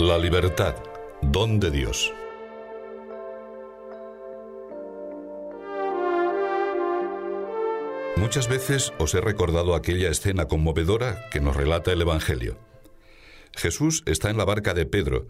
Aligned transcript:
La 0.00 0.16
libertad, 0.16 0.76
don 1.20 1.60
de 1.60 1.70
Dios. 1.70 2.10
Muchas 8.16 8.48
veces 8.48 8.94
os 8.98 9.12
he 9.12 9.20
recordado 9.20 9.74
aquella 9.74 10.08
escena 10.08 10.46
conmovedora 10.46 11.28
que 11.30 11.40
nos 11.40 11.54
relata 11.54 11.92
el 11.92 12.00
Evangelio. 12.00 12.56
Jesús 13.54 14.02
está 14.06 14.30
en 14.30 14.38
la 14.38 14.46
barca 14.46 14.72
de 14.72 14.86
Pedro, 14.86 15.26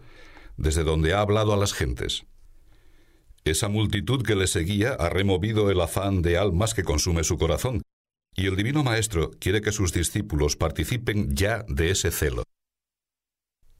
desde 0.55 0.85
donde 0.85 1.13
ha 1.13 1.19
hablado 1.19 1.51
a 1.51 1.57
las 1.57 1.73
gentes. 1.73 2.23
Esa 3.43 3.67
multitud 3.67 4.23
que 4.23 4.35
le 4.35 4.47
seguía 4.47 4.93
ha 4.93 5.09
removido 5.09 5.69
el 5.69 5.81
afán 5.81 6.21
de 6.21 6.37
almas 6.37 6.73
que 6.73 6.85
consume 6.85 7.25
su 7.25 7.37
corazón, 7.37 7.81
y 8.37 8.47
el 8.47 8.55
Divino 8.55 8.85
Maestro 8.85 9.31
quiere 9.31 9.59
que 9.59 9.73
sus 9.73 9.91
discípulos 9.91 10.55
participen 10.55 11.35
ya 11.35 11.65
de 11.67 11.91
ese 11.91 12.09
celo. 12.09 12.43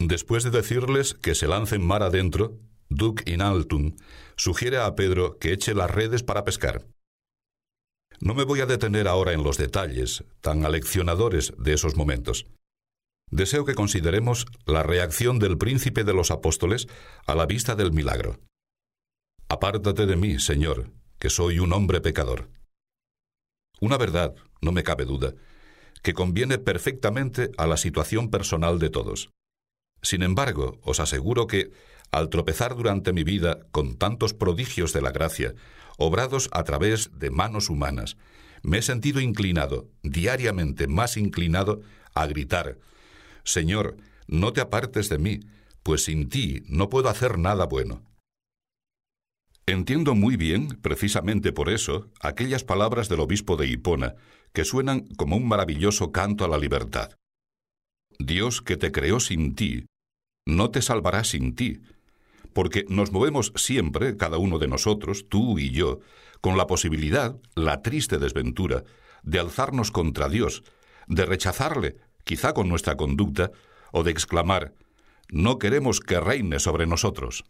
Después 0.08 0.44
de 0.44 0.50
decirles 0.50 1.14
que 1.14 1.36
se 1.36 1.48
lancen 1.48 1.86
mar 1.86 2.02
adentro, 2.02 2.58
Duc 2.90 3.22
in 3.28 3.41
altum 3.41 3.96
sugiere 4.36 4.77
a 4.77 4.96
Pedro 4.96 5.38
que 5.38 5.54
eche 5.54 5.76
las 5.76 5.91
redes 5.91 6.24
para 6.24 6.44
pescar. 6.44 6.88
No 8.20 8.34
me 8.34 8.44
voy 8.44 8.62
a 8.62 8.66
detener 8.66 9.08
ahora 9.08 9.34
en 9.34 9.44
los 9.44 9.58
detalles, 9.58 10.24
tan 10.41 10.66
aleccionadores 10.66 11.54
de 11.58 11.74
esos 11.74 11.96
momentos. 11.96 12.48
Deseo 13.30 13.64
que 13.64 13.76
consideremos 13.76 14.48
la 14.66 14.82
reacción 14.82 15.38
del 15.38 15.60
príncipe 15.60 16.04
de 16.04 16.13
los 16.13 16.32
apóstoles 16.32 16.88
a 17.27 17.36
la 17.36 17.46
vista 17.46 17.76
del 17.76 17.91
milagro. 17.91 18.40
Apártate 19.49 20.08
de 20.08 20.16
mí, 20.16 20.40
Señor, 20.40 20.91
que 21.20 21.30
soy 21.30 21.60
un 21.60 21.74
hombre 21.74 22.02
pecador. 22.02 22.49
Una 23.80 23.98
verdad, 23.98 24.34
no 24.62 24.72
me 24.72 24.84
cabe 24.84 25.05
duda, 25.05 25.36
que 26.02 26.13
conviene 26.13 26.57
perfectamente 26.57 27.52
a 27.57 27.68
la 27.68 27.77
situación 27.77 28.32
personal 28.32 28.79
de 28.79 28.90
todos. 28.90 29.29
Sin 30.02 30.24
embargo, 30.24 30.80
os 30.84 30.99
aseguro 30.99 31.48
que, 31.48 31.71
al 32.12 32.30
tropezar 32.30 32.76
durante 32.76 33.13
mi 33.13 33.24
vida 33.24 33.60
con 33.71 33.98
tantos 33.98 34.34
prodigios 34.34 34.94
de 34.94 35.02
la 35.02 35.12
gracia, 35.12 35.54
obrados 35.98 36.49
a 36.52 36.63
través 36.63 37.12
de 37.13 37.30
manos 37.30 37.70
humanas, 37.70 38.18
me 38.63 38.79
he 38.79 38.82
sentido 38.82 39.22
inclinado, 39.22 39.90
diariamente 40.04 40.88
más 40.88 41.18
inclinado, 41.18 41.82
a 42.13 42.27
gritar, 42.27 42.77
Señor, 43.44 43.98
no 44.27 44.54
te 44.54 44.62
apartes 44.62 45.10
de 45.10 45.18
mí, 45.18 45.40
pues 45.84 46.04
sin 46.05 46.29
ti 46.29 46.63
no 46.68 46.90
puedo 46.90 47.10
hacer 47.10 47.38
nada 47.38 47.66
bueno. 47.66 48.04
Entiendo 49.66 50.16
muy 50.16 50.35
bien, 50.38 50.79
precisamente 50.82 51.54
por 51.54 51.70
eso, 51.70 52.10
aquellas 52.20 52.63
palabras 52.63 53.10
del 53.10 53.20
obispo 53.20 53.55
de 53.55 53.68
Hipona, 53.68 54.16
que 54.54 54.66
suenan 54.66 55.07
como 55.18 55.38
un 55.38 55.48
maravilloso 55.48 56.12
canto 56.12 56.44
a 56.44 56.48
la 56.48 56.57
libertad. 56.57 57.12
Dios 58.20 58.62
que 58.62 58.77
te 58.77 58.91
creó 58.91 59.20
sin 59.20 59.55
ti, 59.55 59.85
no 60.55 60.71
te 60.71 60.82
salvará 60.82 61.24
sin 61.24 61.55
ti, 61.55 61.82
porque 62.54 62.85
nos 62.90 63.12
movemos 63.12 63.54
siempre, 63.55 64.18
cada 64.18 64.38
uno 64.38 64.59
de 64.59 64.68
nosotros, 64.68 65.25
tú 65.30 65.57
y 65.57 65.72
yo, 65.72 66.00
con 66.41 66.57
la 66.57 66.68
posibilidad, 66.68 67.35
la 67.56 67.81
triste 67.81 68.18
desventura, 68.18 68.84
de 69.24 69.40
alzarnos 69.40 69.91
contra 69.91 70.29
Dios, 70.29 70.63
de 71.07 71.25
rechazarle, 71.25 71.97
quizá 72.24 72.53
con 72.53 72.69
nuestra 72.69 72.97
conducta, 72.97 73.52
o 73.91 74.03
de 74.03 74.12
exclamar, 74.12 74.74
no 75.29 75.59
queremos 75.59 76.00
que 76.00 76.19
reine 76.19 76.59
sobre 76.59 76.88
nosotros 76.88 77.44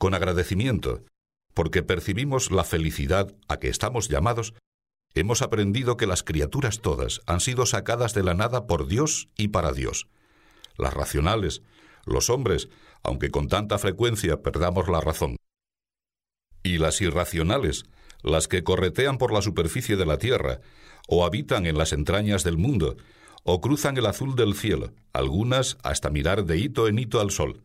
con 0.00 0.14
agradecimiento, 0.14 1.04
porque 1.52 1.82
percibimos 1.82 2.50
la 2.50 2.64
felicidad 2.64 3.34
a 3.48 3.58
que 3.58 3.68
estamos 3.68 4.08
llamados, 4.08 4.54
hemos 5.12 5.42
aprendido 5.42 5.98
que 5.98 6.06
las 6.06 6.22
criaturas 6.22 6.80
todas 6.80 7.20
han 7.26 7.40
sido 7.40 7.66
sacadas 7.66 8.14
de 8.14 8.22
la 8.22 8.32
nada 8.32 8.66
por 8.66 8.86
Dios 8.86 9.28
y 9.36 9.48
para 9.48 9.72
Dios. 9.72 10.08
Las 10.80 10.94
racionales, 10.94 11.62
los 12.06 12.30
hombres, 12.30 12.70
aunque 13.02 13.30
con 13.30 13.48
tanta 13.48 13.78
frecuencia 13.78 14.40
perdamos 14.40 14.88
la 14.88 15.02
razón. 15.02 15.36
Y 16.62 16.78
las 16.78 17.02
irracionales, 17.02 17.84
las 18.22 18.48
que 18.48 18.64
corretean 18.64 19.18
por 19.18 19.30
la 19.30 19.42
superficie 19.42 19.96
de 19.96 20.06
la 20.06 20.16
tierra, 20.16 20.60
o 21.06 21.26
habitan 21.26 21.66
en 21.66 21.76
las 21.76 21.92
entrañas 21.92 22.44
del 22.44 22.56
mundo, 22.56 22.96
o 23.42 23.60
cruzan 23.60 23.98
el 23.98 24.06
azul 24.06 24.36
del 24.36 24.54
cielo, 24.54 24.94
algunas 25.12 25.76
hasta 25.82 26.08
mirar 26.08 26.46
de 26.46 26.56
hito 26.56 26.88
en 26.88 26.98
hito 26.98 27.20
al 27.20 27.30
sol. 27.30 27.62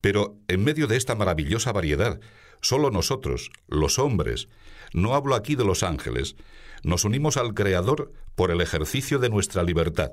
Pero 0.00 0.38
en 0.46 0.62
medio 0.62 0.86
de 0.86 0.96
esta 0.96 1.16
maravillosa 1.16 1.72
variedad, 1.72 2.20
solo 2.60 2.92
nosotros, 2.92 3.50
los 3.66 3.98
hombres, 3.98 4.48
no 4.92 5.16
hablo 5.16 5.34
aquí 5.34 5.56
de 5.56 5.64
los 5.64 5.82
ángeles, 5.82 6.36
nos 6.84 7.04
unimos 7.04 7.36
al 7.38 7.54
Creador 7.54 8.12
por 8.36 8.52
el 8.52 8.60
ejercicio 8.60 9.18
de 9.18 9.30
nuestra 9.30 9.64
libertad. 9.64 10.12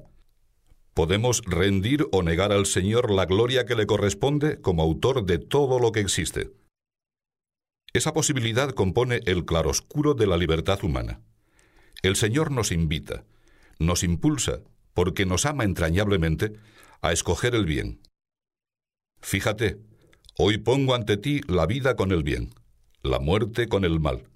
Podemos 0.94 1.42
rendir 1.46 2.08
o 2.12 2.22
negar 2.22 2.52
al 2.52 2.66
Señor 2.66 3.12
la 3.12 3.26
gloria 3.26 3.66
que 3.66 3.76
le 3.76 3.88
corresponde 3.88 4.60
como 4.60 4.84
autor 4.84 5.26
de 5.26 5.40
todo 5.40 5.80
lo 5.80 5.92
que 5.92 6.02
existe. 6.02 6.52
Esa 7.94 8.14
posibilidad 8.14 8.72
compone 8.72 9.22
el 9.26 9.46
claroscuro 9.46 10.14
de 10.14 10.28
la 10.28 10.38
libertad 10.38 10.84
humana. 10.84 11.22
El 12.02 12.16
Señor 12.16 12.52
nos 12.52 12.72
invita, 12.72 13.26
nos 13.80 14.04
impulsa, 14.04 14.62
porque 14.94 15.26
nos 15.26 15.46
ama 15.46 15.64
entrañablemente, 15.64 16.54
a 17.02 17.12
escoger 17.12 17.56
el 17.56 17.66
bien. 17.66 18.02
Fíjate, 19.22 19.78
hoy 20.38 20.58
pongo 20.58 20.96
ante 20.96 21.18
ti 21.18 21.42
la 21.48 21.66
vida 21.66 21.96
con 21.96 22.12
el 22.12 22.24
bien, 22.24 22.54
la 23.02 23.20
muerte 23.20 23.68
con 23.68 23.86
el 23.86 24.00
mal. 24.00 24.28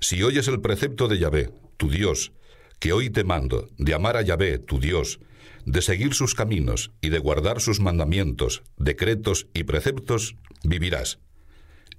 Si 0.00 0.22
oyes 0.22 0.48
el 0.48 0.60
precepto 0.60 1.08
de 1.08 1.18
Yahvé, 1.18 1.52
tu 1.76 1.88
Dios, 1.90 2.32
que 2.80 2.92
hoy 2.92 3.10
te 3.10 3.24
mando, 3.24 3.68
de 3.76 3.94
amar 3.94 4.16
a 4.16 4.22
Yahvé, 4.22 4.58
tu 4.58 4.80
Dios, 4.80 5.20
de 5.66 5.82
seguir 5.82 6.14
sus 6.14 6.34
caminos 6.34 6.90
y 7.02 7.10
de 7.10 7.18
guardar 7.18 7.60
sus 7.60 7.78
mandamientos, 7.78 8.62
decretos 8.78 9.46
y 9.52 9.64
preceptos, 9.64 10.36
vivirás. 10.64 11.20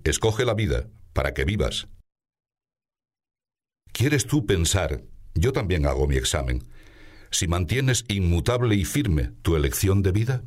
Escoge 0.03 0.43
la 0.43 0.55
vida 0.55 0.87
para 1.13 1.33
que 1.33 1.45
vivas. 1.45 1.87
¿Quieres 3.93 4.25
tú 4.25 4.47
pensar, 4.47 5.03
yo 5.35 5.53
también 5.53 5.85
hago 5.85 6.07
mi 6.07 6.17
examen, 6.17 6.63
si 7.29 7.47
mantienes 7.47 8.03
inmutable 8.07 8.75
y 8.75 8.83
firme 8.83 9.31
tu 9.43 9.55
elección 9.55 10.01
de 10.01 10.11
vida? 10.11 10.43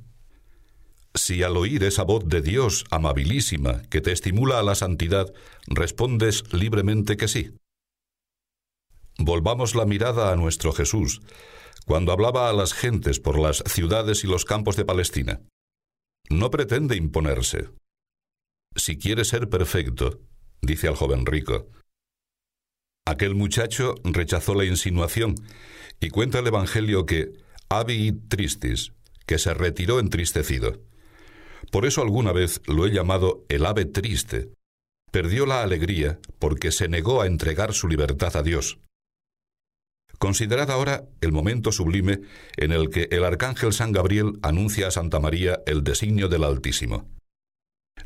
Si 1.14 1.44
al 1.44 1.56
oír 1.56 1.84
esa 1.84 2.02
voz 2.02 2.26
de 2.26 2.42
Dios 2.42 2.84
amabilísima 2.90 3.82
que 3.82 4.00
te 4.00 4.10
estimula 4.10 4.58
a 4.58 4.64
la 4.64 4.74
santidad, 4.74 5.32
respondes 5.68 6.52
libremente 6.52 7.16
que 7.16 7.28
sí. 7.28 7.52
Volvamos 9.18 9.74
la 9.74 9.84
mirada 9.84 10.32
a 10.32 10.36
nuestro 10.36 10.72
Jesús, 10.72 11.22
cuando 11.86 12.12
hablaba 12.12 12.48
a 12.48 12.52
las 12.52 12.72
gentes 12.72 13.20
por 13.20 13.38
las 13.38 13.62
ciudades 13.66 14.24
y 14.24 14.26
los 14.26 14.44
campos 14.44 14.76
de 14.76 14.84
Palestina. 14.84 15.40
No 16.30 16.50
pretende 16.50 16.96
imponerse. 16.96 17.68
Si 18.76 18.98
quiere 18.98 19.24
ser 19.24 19.48
perfecto, 19.48 20.20
dice 20.62 20.88
al 20.88 20.96
joven 20.96 21.26
rico. 21.26 21.68
Aquel 23.06 23.34
muchacho 23.34 23.94
rechazó 24.02 24.54
la 24.54 24.64
insinuación 24.64 25.34
y 26.00 26.08
cuenta 26.08 26.38
el 26.38 26.46
Evangelio 26.46 27.04
que 27.06 27.32
Abi 27.68 28.12
tristis, 28.12 28.92
que 29.26 29.38
se 29.38 29.54
retiró 29.54 30.00
entristecido. 30.00 30.80
Por 31.70 31.86
eso 31.86 32.02
alguna 32.02 32.32
vez 32.32 32.60
lo 32.66 32.86
he 32.86 32.90
llamado 32.90 33.44
el 33.48 33.66
ave 33.66 33.84
triste. 33.84 34.50
Perdió 35.12 35.46
la 35.46 35.62
alegría 35.62 36.18
porque 36.38 36.72
se 36.72 36.88
negó 36.88 37.20
a 37.20 37.26
entregar 37.26 37.72
su 37.72 37.88
libertad 37.88 38.36
a 38.36 38.42
Dios. 38.42 38.78
Considerad 40.24 40.70
ahora 40.70 41.04
el 41.20 41.32
momento 41.32 41.70
sublime 41.70 42.20
en 42.56 42.72
el 42.72 42.88
que 42.88 43.08
el 43.10 43.26
arcángel 43.26 43.74
San 43.74 43.92
Gabriel 43.92 44.38
anuncia 44.40 44.88
a 44.88 44.90
Santa 44.90 45.20
María 45.20 45.60
el 45.66 45.84
designio 45.84 46.30
del 46.30 46.44
Altísimo. 46.44 47.10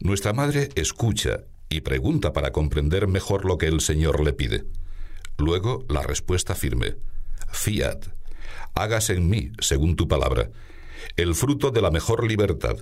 Nuestra 0.00 0.32
Madre 0.32 0.70
escucha 0.74 1.44
y 1.68 1.82
pregunta 1.82 2.32
para 2.32 2.50
comprender 2.50 3.06
mejor 3.06 3.44
lo 3.44 3.56
que 3.56 3.66
el 3.66 3.80
Señor 3.80 4.18
le 4.24 4.32
pide. 4.32 4.64
Luego 5.36 5.86
la 5.88 6.02
respuesta 6.02 6.56
firme. 6.56 6.96
Fiat, 7.52 8.06
hágase 8.74 9.14
en 9.14 9.28
mí 9.28 9.52
según 9.60 9.94
tu 9.94 10.08
palabra, 10.08 10.50
el 11.14 11.36
fruto 11.36 11.70
de 11.70 11.82
la 11.82 11.92
mejor 11.92 12.26
libertad, 12.26 12.78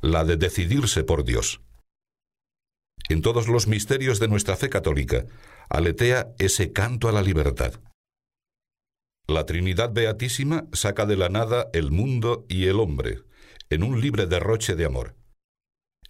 la 0.00 0.24
de 0.24 0.36
decidirse 0.36 1.02
por 1.02 1.24
Dios. 1.24 1.60
En 3.08 3.20
todos 3.20 3.48
los 3.48 3.66
misterios 3.66 4.20
de 4.20 4.28
nuestra 4.28 4.54
fe 4.54 4.68
católica 4.68 5.24
aletea 5.68 6.28
ese 6.38 6.70
canto 6.70 7.08
a 7.08 7.12
la 7.12 7.22
libertad. 7.22 7.80
La 9.28 9.44
Trinidad 9.44 9.92
Beatísima 9.92 10.68
saca 10.72 11.04
de 11.04 11.16
la 11.16 11.28
nada 11.28 11.68
el 11.72 11.90
mundo 11.90 12.46
y 12.48 12.66
el 12.66 12.78
hombre, 12.78 13.22
en 13.70 13.82
un 13.82 14.00
libre 14.00 14.26
derroche 14.26 14.76
de 14.76 14.84
amor. 14.84 15.16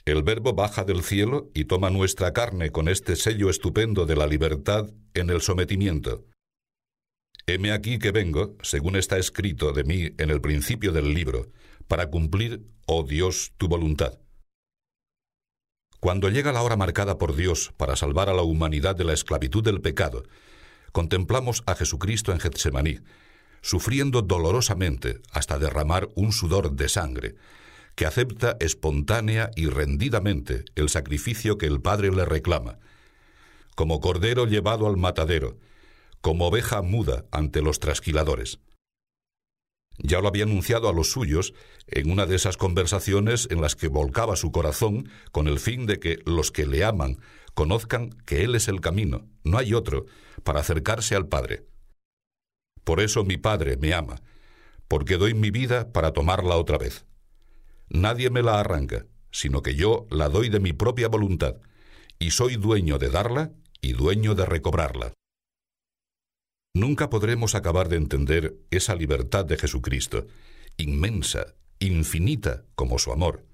El 0.05 0.23
Verbo 0.23 0.53
baja 0.53 0.85
del 0.85 1.03
cielo 1.03 1.51
y 1.55 1.65
toma 1.65 1.89
nuestra 1.89 2.35
carne 2.35 2.73
con 2.73 2.89
este 2.89 3.17
sello 3.17 3.49
estupendo 3.49 4.05
de 4.05 4.17
la 4.17 4.27
libertad 4.27 4.91
en 5.15 5.31
el 5.31 5.41
sometimiento. 5.41 6.27
Heme 7.47 7.73
aquí 7.73 7.99
que 7.99 8.11
vengo, 8.11 8.55
según 8.63 8.97
está 8.97 9.17
escrito 9.17 9.73
de 9.73 9.85
mí 9.85 10.11
en 10.19 10.29
el 10.29 10.43
principio 10.43 10.93
del 10.93 11.15
libro, 11.15 11.51
para 11.89 12.11
cumplir, 12.11 12.67
oh 12.87 13.03
Dios, 13.03 13.55
tu 13.57 13.67
voluntad. 13.67 14.19
Cuando 16.01 16.29
llega 16.29 16.53
la 16.53 16.61
hora 16.61 16.77
marcada 16.77 17.17
por 17.17 17.35
Dios 17.35 17.73
para 17.79 17.97
salvar 17.97 18.29
a 18.29 18.35
la 18.35 18.43
humanidad 18.43 18.95
de 18.95 19.05
la 19.05 19.15
esclavitud 19.15 19.65
del 19.65 19.81
pecado, 19.81 20.25
contemplamos 20.93 21.63
a 21.67 21.75
Jesucristo 21.75 22.33
en 22.33 22.41
Getsemaní, 22.41 23.01
sufriendo 23.63 24.23
dolorosamente 24.23 25.21
hasta 25.33 25.59
derramar 25.59 26.09
un 26.15 26.33
sudor 26.33 26.73
de 26.73 26.89
sangre, 26.89 27.35
que 27.95 28.07
acepta 28.07 28.57
espontánea 28.61 29.51
y 29.57 29.67
rendidamente 29.67 30.65
el 30.75 30.89
sacrificio 30.89 31.59
que 31.59 31.67
el 31.67 31.81
Padre 31.81 32.11
le 32.11 32.25
reclama, 32.25 32.79
como 33.75 34.01
cordero 34.01 34.47
llevado 34.47 34.87
al 34.87 34.97
matadero, 34.97 35.59
como 36.21 36.47
oveja 36.47 36.83
muda 36.83 37.25
ante 37.31 37.63
los 37.63 37.81
trasquiladores. 37.81 38.59
Ya 39.99 40.21
lo 40.21 40.29
había 40.29 40.45
anunciado 40.45 40.89
a 40.89 40.93
los 40.93 41.11
suyos 41.11 41.55
en 41.87 42.11
una 42.11 42.27
de 42.27 42.37
esas 42.37 42.57
conversaciones 42.57 43.49
en 43.51 43.61
las 43.61 43.77
que 43.77 43.89
volcaba 43.89 44.37
su 44.37 44.53
corazón 44.53 45.09
con 45.33 45.49
el 45.49 45.59
fin 45.59 45.87
de 45.87 45.99
que 45.99 46.19
los 46.27 46.53
que 46.53 46.67
le 46.67 46.85
aman 46.85 47.19
conozcan 47.57 48.11
que 48.27 48.45
Él 48.45 48.55
es 48.55 48.69
el 48.69 48.83
camino, 48.83 49.27
no 49.43 49.57
hay 49.57 49.73
otro, 49.73 50.05
para 50.45 50.61
acercarse 50.61 51.17
al 51.17 51.27
Padre. 51.27 51.65
Por 52.85 53.01
eso 53.01 53.25
mi 53.25 53.39
Padre 53.39 53.79
me 53.79 53.95
ama, 53.95 54.21
porque 54.89 55.17
doy 55.17 55.33
mi 55.33 55.51
vida 55.51 55.91
para 55.91 56.13
tomarla 56.13 56.57
otra 56.57 56.77
vez. 56.77 57.07
Nadie 57.89 58.29
me 58.29 58.43
la 58.43 58.61
arranca, 58.61 59.07
sino 59.33 59.63
que 59.63 59.75
yo 59.75 60.07
la 60.11 60.29
doy 60.29 60.51
de 60.51 60.61
mi 60.61 60.75
propia 60.75 61.09
voluntad, 61.09 61.57
y 62.19 62.33
soy 62.33 62.57
dueño 62.57 62.99
de 62.99 63.09
darla 63.09 63.53
y 63.81 63.95
dueño 63.95 64.35
de 64.35 64.45
recobrarla. 64.45 65.15
Nunca 66.75 67.09
podremos 67.09 67.55
acabar 67.55 67.89
de 67.89 67.97
entender 67.97 68.59
esa 68.71 68.95
libertad 68.95 69.47
de 69.47 69.57
Jesucristo, 69.57 70.27
inmensa, 70.77 71.55
infinita 71.79 72.67
como 72.75 72.99
su 72.99 73.13
amor. 73.13 73.47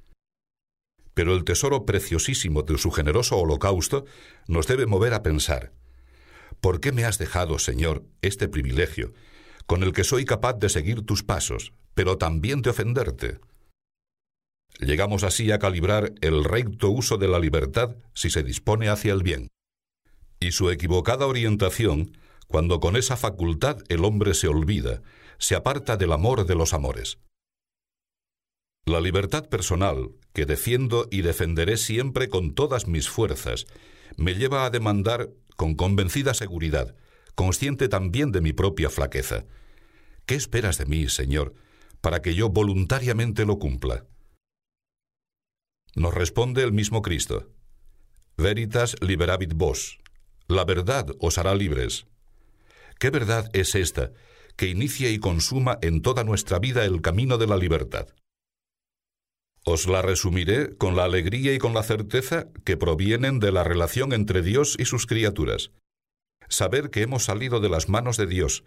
Pero 1.15 1.35
el 1.35 1.45
tesoro 1.45 1.85
preciosísimo 1.85 2.63
de 2.63 2.79
su 2.79 2.91
generoso 2.91 3.39
holocausto 3.39 4.05
nos 4.47 4.67
debe 4.67 4.87
mover 4.87 5.15
a 5.15 5.23
pensar, 5.23 5.73
¿por 6.61 6.81
qué 6.81 6.93
me 6.93 7.05
has 7.05 7.19
dejado, 7.19 7.59
Señor, 7.59 8.05
este 8.23 8.49
privilegio, 8.49 9.13
con 9.67 9.83
el 9.83 9.93
que 9.93 10.05
soy 10.05 10.25
capaz 10.25 10.55
de 10.55 10.69
seguir 10.69 11.03
tus 11.03 11.23
pasos, 11.23 11.73
pero 11.95 12.19
también 12.19 12.63
de 12.63 12.71
ofenderte? 12.71 13.41
Llegamos 14.81 15.23
así 15.23 15.53
a 15.53 15.59
calibrar 15.59 16.13
el 16.23 16.45
recto 16.45 16.91
uso 16.91 17.19
de 17.19 17.29
la 17.29 17.39
libertad 17.39 17.97
si 18.15 18.31
se 18.31 18.43
dispone 18.43 18.89
hacia 18.89 19.13
el 19.13 19.23
bien. 19.23 19.49
Y 20.41 20.53
su 20.53 20.71
equivocada 20.71 21.27
orientación 21.27 22.17
cuando 22.53 22.81
con 22.81 22.97
esa 22.97 23.17
facultad 23.17 23.79
el 23.89 24.05
hombre 24.05 24.35
se 24.35 24.47
olvida, 24.47 25.01
se 25.39 25.55
aparta 25.55 25.97
del 25.97 26.13
amor 26.13 26.45
de 26.45 26.55
los 26.55 26.75
amores. 26.75 27.19
La 28.85 29.01
libertad 29.01 29.49
personal, 29.49 30.11
que 30.33 30.45
defiendo 30.45 31.07
y 31.09 31.23
defenderé 31.23 31.77
siempre 31.77 32.29
con 32.29 32.53
todas 32.53 32.89
mis 32.89 33.09
fuerzas, 33.09 33.67
me 34.17 34.35
lleva 34.35 34.65
a 34.65 34.71
demandar 34.71 35.31
con 35.57 35.77
convencida 35.77 36.35
seguridad, 36.35 36.97
consciente 37.37 37.89
también 37.89 38.33
de 38.33 38.41
mi 38.41 38.53
propia 38.53 38.91
flaqueza. 38.91 39.45
¿Qué 40.27 40.35
esperas 40.35 40.79
de 40.79 40.87
mí, 40.87 41.09
Señor, 41.09 41.55
para 42.01 42.23
que 42.23 42.35
yo 42.35 42.49
voluntariamente 42.49 43.47
lo 43.47 43.61
cumpla? 43.61 44.05
Nos 45.95 46.13
responde 46.13 46.65
el 46.65 46.73
mismo 46.73 47.03
Cristo. 47.03 47.53
Veritas 48.37 48.97
liberavit 49.01 49.53
vos. 49.55 50.01
La 50.49 50.65
verdad 50.65 51.07
os 51.21 51.39
hará 51.39 51.55
libres. 51.55 52.07
¿Qué 52.99 53.11
verdad 53.11 53.49
es 53.53 53.77
esta 53.77 54.11
que 54.57 54.67
inicia 54.67 55.09
y 55.11 55.19
consuma 55.19 55.79
en 55.83 56.03
toda 56.03 56.25
nuestra 56.25 56.59
vida 56.59 56.85
el 56.85 57.01
camino 57.01 57.39
de 57.39 57.47
la 57.47 57.57
libertad? 57.57 58.09
Os 59.65 59.87
la 59.87 60.03
resumiré 60.03 60.77
con 60.77 60.97
la 60.97 61.05
alegría 61.05 61.55
y 61.55 61.59
con 61.59 61.75
la 61.75 61.83
certeza 61.83 62.49
que 62.65 62.77
provienen 62.77 63.39
de 63.39 63.53
la 63.53 63.65
relación 63.65 64.13
entre 64.13 64.43
Dios 64.43 64.77
y 64.79 64.85
sus 64.85 65.07
criaturas. 65.07 65.71
Saber 66.49 66.91
que 66.91 67.03
hemos 67.03 67.25
salido 67.25 67.61
de 67.61 67.69
las 67.69 67.89
manos 67.89 68.17
de 68.17 68.27
Dios, 68.27 68.65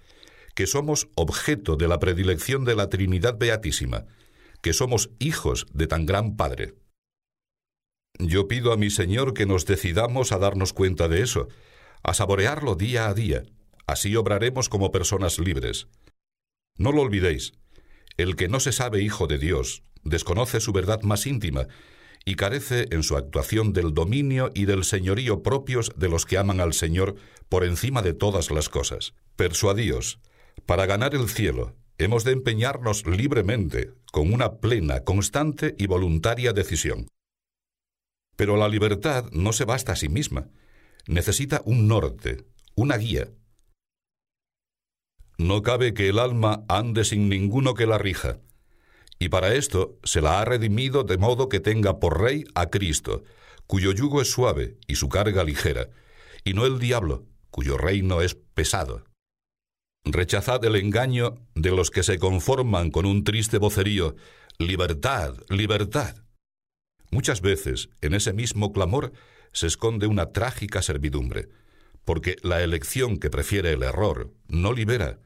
que 0.56 0.68
somos 0.68 1.10
objeto 1.16 1.76
de 1.76 1.88
la 1.88 2.00
predilección 2.00 2.64
de 2.64 2.76
la 2.76 2.90
Trinidad 2.90 3.38
Beatísima, 3.38 4.06
que 4.62 4.74
somos 4.74 5.10
hijos 5.20 5.66
de 5.74 5.88
tan 5.88 6.06
gran 6.06 6.38
Padre. 6.38 6.76
Yo 8.18 8.48
pido 8.48 8.72
a 8.72 8.78
mi 8.78 8.90
Señor 8.90 9.34
que 9.34 9.46
nos 9.46 9.66
decidamos 9.66 10.32
a 10.32 10.38
darnos 10.38 10.72
cuenta 10.72 11.10
de 11.10 11.22
eso, 11.22 11.50
a 12.04 12.14
saborearlo 12.14 12.76
día 12.76 13.08
a 13.08 13.14
día, 13.14 13.44
Así 13.88 14.16
obraremos 14.16 14.68
como 14.70 14.92
personas 14.92 15.38
libres. 15.40 15.88
No 16.78 16.92
lo 16.92 17.02
olvidéis, 17.02 17.54
el 18.18 18.36
que 18.36 18.48
no 18.48 18.60
se 18.60 18.72
sabe 18.72 19.02
hijo 19.02 19.28
de 19.28 19.38
Dios 19.38 19.84
desconoce 20.06 20.62
su 20.62 20.72
verdad 20.72 21.02
más 21.02 21.28
íntima 21.28 21.68
y 22.24 22.36
carece 22.36 22.88
en 22.92 23.04
su 23.04 23.18
actuación 23.18 23.74
del 23.74 23.94
dominio 23.94 24.50
y 24.56 24.66
del 24.66 24.84
señorío 24.86 25.44
propios 25.44 25.92
de 25.98 26.08
los 26.08 26.26
que 26.26 26.38
aman 26.38 26.62
al 26.62 26.74
Señor 26.74 27.16
por 27.50 27.66
encima 27.66 28.02
de 28.02 28.14
todas 28.14 28.50
las 28.50 28.70
cosas. 28.70 29.14
Persuadíos, 29.36 30.20
para 30.66 30.86
ganar 30.86 31.14
el 31.14 31.28
cielo, 31.28 31.76
hemos 31.98 32.24
de 32.24 32.32
empeñarnos 32.32 33.06
libremente, 33.06 33.92
con 34.12 34.34
una 34.34 34.56
plena, 34.56 35.02
constante 35.02 35.76
y 35.78 35.88
voluntaria 35.88 36.54
decisión. 36.54 37.08
Pero 38.38 38.56
la 38.56 38.70
libertad 38.70 39.30
no 39.32 39.52
se 39.52 39.66
basta 39.66 39.92
a 39.92 39.96
sí 39.96 40.08
misma. 40.08 40.48
Necesita 41.08 41.62
un 41.66 41.88
norte, 41.88 42.46
una 42.76 42.98
guía, 42.98 43.30
no 45.38 45.62
cabe 45.64 45.94
que 45.94 46.08
el 46.08 46.20
alma 46.20 46.64
ande 46.70 47.04
sin 47.04 47.28
ninguno 47.28 47.74
que 47.74 47.86
la 47.86 47.98
rija. 47.98 48.40
Y 49.20 49.30
para 49.30 49.54
esto 49.54 49.98
se 50.04 50.22
la 50.22 50.40
ha 50.40 50.46
redimido 50.46 51.04
de 51.04 51.18
modo 51.18 51.50
que 51.50 51.60
tenga 51.60 52.00
por 52.00 52.22
rey 52.22 52.44
a 52.54 52.70
Cristo, 52.70 53.24
cuyo 53.68 53.92
yugo 53.92 54.22
es 54.22 54.30
suave 54.30 54.78
y 54.88 54.96
su 54.96 55.10
carga 55.10 55.44
ligera, 55.44 55.90
y 56.44 56.54
no 56.54 56.66
el 56.66 56.80
diablo, 56.80 57.26
cuyo 57.50 57.78
reino 57.78 58.22
es 58.22 58.36
pesado. 58.36 59.06
Rechazad 60.04 60.64
el 60.66 60.76
engaño 60.76 61.36
de 61.56 61.72
los 61.72 61.90
que 61.90 62.04
se 62.04 62.20
conforman 62.20 62.92
con 62.92 63.06
un 63.06 63.24
triste 63.24 63.58
vocerío, 63.58 64.16
libertad, 64.60 65.36
libertad. 65.50 66.18
Muchas 67.10 67.42
veces 67.42 67.90
en 68.02 68.14
ese 68.14 68.34
mismo 68.34 68.72
clamor 68.72 69.14
se 69.52 69.68
esconde 69.68 70.06
una 70.06 70.32
trágica 70.32 70.82
servidumbre, 70.82 71.50
porque 72.04 72.36
la 72.44 72.62
elección 72.62 73.18
que 73.18 73.30
prefiere 73.30 73.72
el 73.72 73.82
error 73.82 74.32
no 74.48 74.74
libera, 74.74 75.20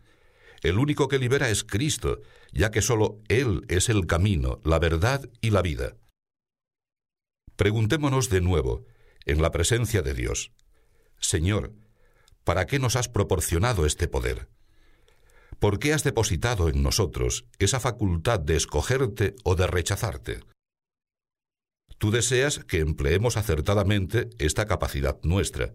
el 0.62 0.78
único 0.78 1.08
que 1.08 1.20
libera 1.20 1.50
es 1.50 1.64
Cristo, 1.64 2.22
ya 2.52 2.72
que 2.72 2.82
sólo 2.82 3.22
Él 3.28 3.66
es 3.68 3.90
el 3.90 4.06
camino, 4.08 4.62
la 4.64 4.80
verdad 4.80 5.30
y 5.42 5.52
la 5.52 5.62
vida. 5.62 5.96
Preguntémonos 7.56 8.30
de 8.30 8.42
nuevo, 8.42 8.86
en 9.26 9.42
la 9.42 9.52
presencia 9.52 10.02
de 10.02 10.14
Dios, 10.14 10.52
Señor, 11.20 11.74
¿para 12.44 12.66
qué 12.66 12.80
nos 12.80 12.96
has 12.96 13.10
proporcionado 13.10 13.86
este 13.86 14.08
poder? 14.08 14.50
¿Por 15.60 15.80
qué 15.80 15.94
has 15.94 16.04
depositado 16.04 16.70
en 16.70 16.82
nosotros 16.82 17.46
esa 17.60 17.80
facultad 17.80 18.40
de 18.40 18.56
escogerte 18.56 19.36
o 19.44 19.56
de 19.56 19.68
rechazarte? 19.68 20.40
Tú 21.98 22.12
deseas 22.12 22.60
que 22.60 22.80
empleemos 22.80 23.36
acertadamente 23.36 24.30
esta 24.40 24.66
capacidad 24.68 25.20
nuestra. 25.24 25.74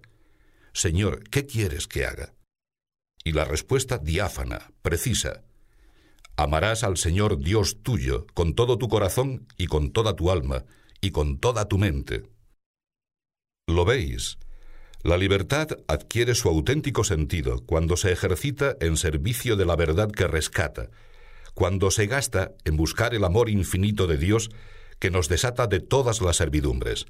Señor, 0.73 1.23
¿qué 1.29 1.45
quieres 1.45 1.87
que 1.87 2.07
haga? 2.07 2.35
y 3.25 3.33
la 3.33 3.47
respuesta 3.47 3.99
diáfana, 3.99 4.71
precisa. 4.83 5.43
Amarás 6.37 6.83
al 6.83 6.97
Señor 6.97 7.39
Dios 7.39 7.83
tuyo 7.83 8.27
con 8.35 8.55
todo 8.55 8.77
tu 8.77 8.89
corazón 8.89 9.47
y 9.57 9.67
con 9.67 9.93
toda 9.93 10.17
tu 10.17 10.31
alma 10.31 10.65
y 11.01 11.11
con 11.11 11.39
toda 11.39 11.69
tu 11.69 11.79
mente. 11.79 12.25
¿Lo 13.69 13.85
veis? 13.85 14.39
La 15.03 15.17
libertad 15.17 15.69
adquiere 15.87 16.35
su 16.35 16.49
auténtico 16.49 17.05
sentido 17.05 17.61
cuando 17.67 17.97
se 17.97 18.11
ejercita 18.11 18.77
en 18.81 18.97
servicio 18.97 19.57
de 19.57 19.67
la 19.67 19.77
verdad 19.77 20.11
que 20.11 20.27
rescata, 20.27 20.89
cuando 21.55 21.91
se 21.91 22.07
gasta 22.07 22.53
en 22.65 22.77
buscar 22.77 23.15
el 23.15 23.25
amor 23.25 23.49
infinito 23.49 24.07
de 24.07 24.17
Dios 24.17 24.51
que 24.99 25.11
nos 25.11 25.29
desata 25.29 25.67
de 25.67 25.81
todas 25.81 26.21
las 26.21 26.37
servidumbres. 26.37 27.07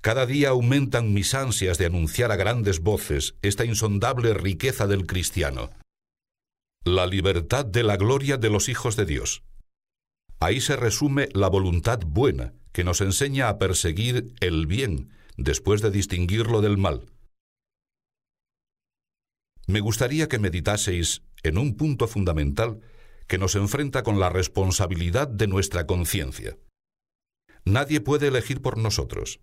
Cada 0.00 0.26
día 0.26 0.50
aumentan 0.50 1.12
mis 1.12 1.34
ansias 1.34 1.76
de 1.76 1.86
anunciar 1.86 2.30
a 2.30 2.36
grandes 2.36 2.80
voces 2.80 3.34
esta 3.42 3.64
insondable 3.64 4.32
riqueza 4.34 4.86
del 4.86 5.06
cristiano. 5.06 5.70
La 6.86 7.06
libertad 7.06 7.66
de 7.66 7.82
la 7.82 7.98
gloria 7.98 8.38
de 8.38 8.48
los 8.48 8.70
hijos 8.70 8.96
de 8.96 9.04
Dios. 9.04 9.42
Ahí 10.38 10.62
se 10.62 10.76
resume 10.76 11.28
la 11.34 11.48
voluntad 11.48 12.00
buena 12.06 12.54
que 12.72 12.84
nos 12.84 13.02
enseña 13.02 13.50
a 13.50 13.58
perseguir 13.58 14.32
el 14.40 14.66
bien 14.66 15.10
después 15.36 15.82
de 15.82 15.90
distinguirlo 15.90 16.62
del 16.62 16.78
mal. 16.78 17.04
Me 19.66 19.80
gustaría 19.80 20.26
que 20.26 20.38
meditaseis 20.38 21.22
en 21.42 21.58
un 21.58 21.76
punto 21.76 22.08
fundamental 22.08 22.80
que 23.26 23.36
nos 23.36 23.56
enfrenta 23.56 24.02
con 24.02 24.18
la 24.18 24.30
responsabilidad 24.30 25.28
de 25.28 25.48
nuestra 25.48 25.86
conciencia. 25.86 26.56
Nadie 27.66 28.00
puede 28.00 28.28
elegir 28.28 28.62
por 28.62 28.78
nosotros. 28.78 29.40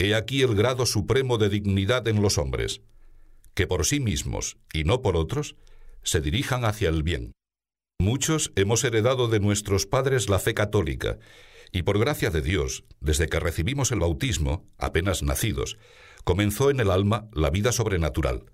He 0.00 0.16
aquí 0.16 0.42
el 0.42 0.56
grado 0.56 0.84
supremo 0.84 1.38
de 1.38 1.48
dignidad 1.48 2.08
en 2.08 2.22
los 2.22 2.38
hombres, 2.38 2.80
que 3.54 3.68
por 3.68 3.86
sí 3.86 4.00
mismos 4.00 4.56
y 4.72 4.82
no 4.82 5.00
por 5.00 5.16
otros 5.16 5.54
se 6.02 6.20
dirijan 6.20 6.64
hacia 6.64 6.88
el 6.88 7.02
bien. 7.02 7.32
Muchos 8.00 8.52
hemos 8.56 8.84
heredado 8.84 9.28
de 9.28 9.40
nuestros 9.40 9.86
padres 9.86 10.28
la 10.28 10.38
fe 10.38 10.54
católica, 10.54 11.18
y 11.72 11.82
por 11.82 11.98
gracia 11.98 12.30
de 12.30 12.40
Dios, 12.40 12.84
desde 13.00 13.28
que 13.28 13.40
recibimos 13.40 13.92
el 13.92 14.00
bautismo, 14.00 14.66
apenas 14.78 15.22
nacidos, 15.22 15.78
comenzó 16.24 16.70
en 16.70 16.80
el 16.80 16.90
alma 16.90 17.28
la 17.32 17.50
vida 17.50 17.72
sobrenatural. 17.72 18.52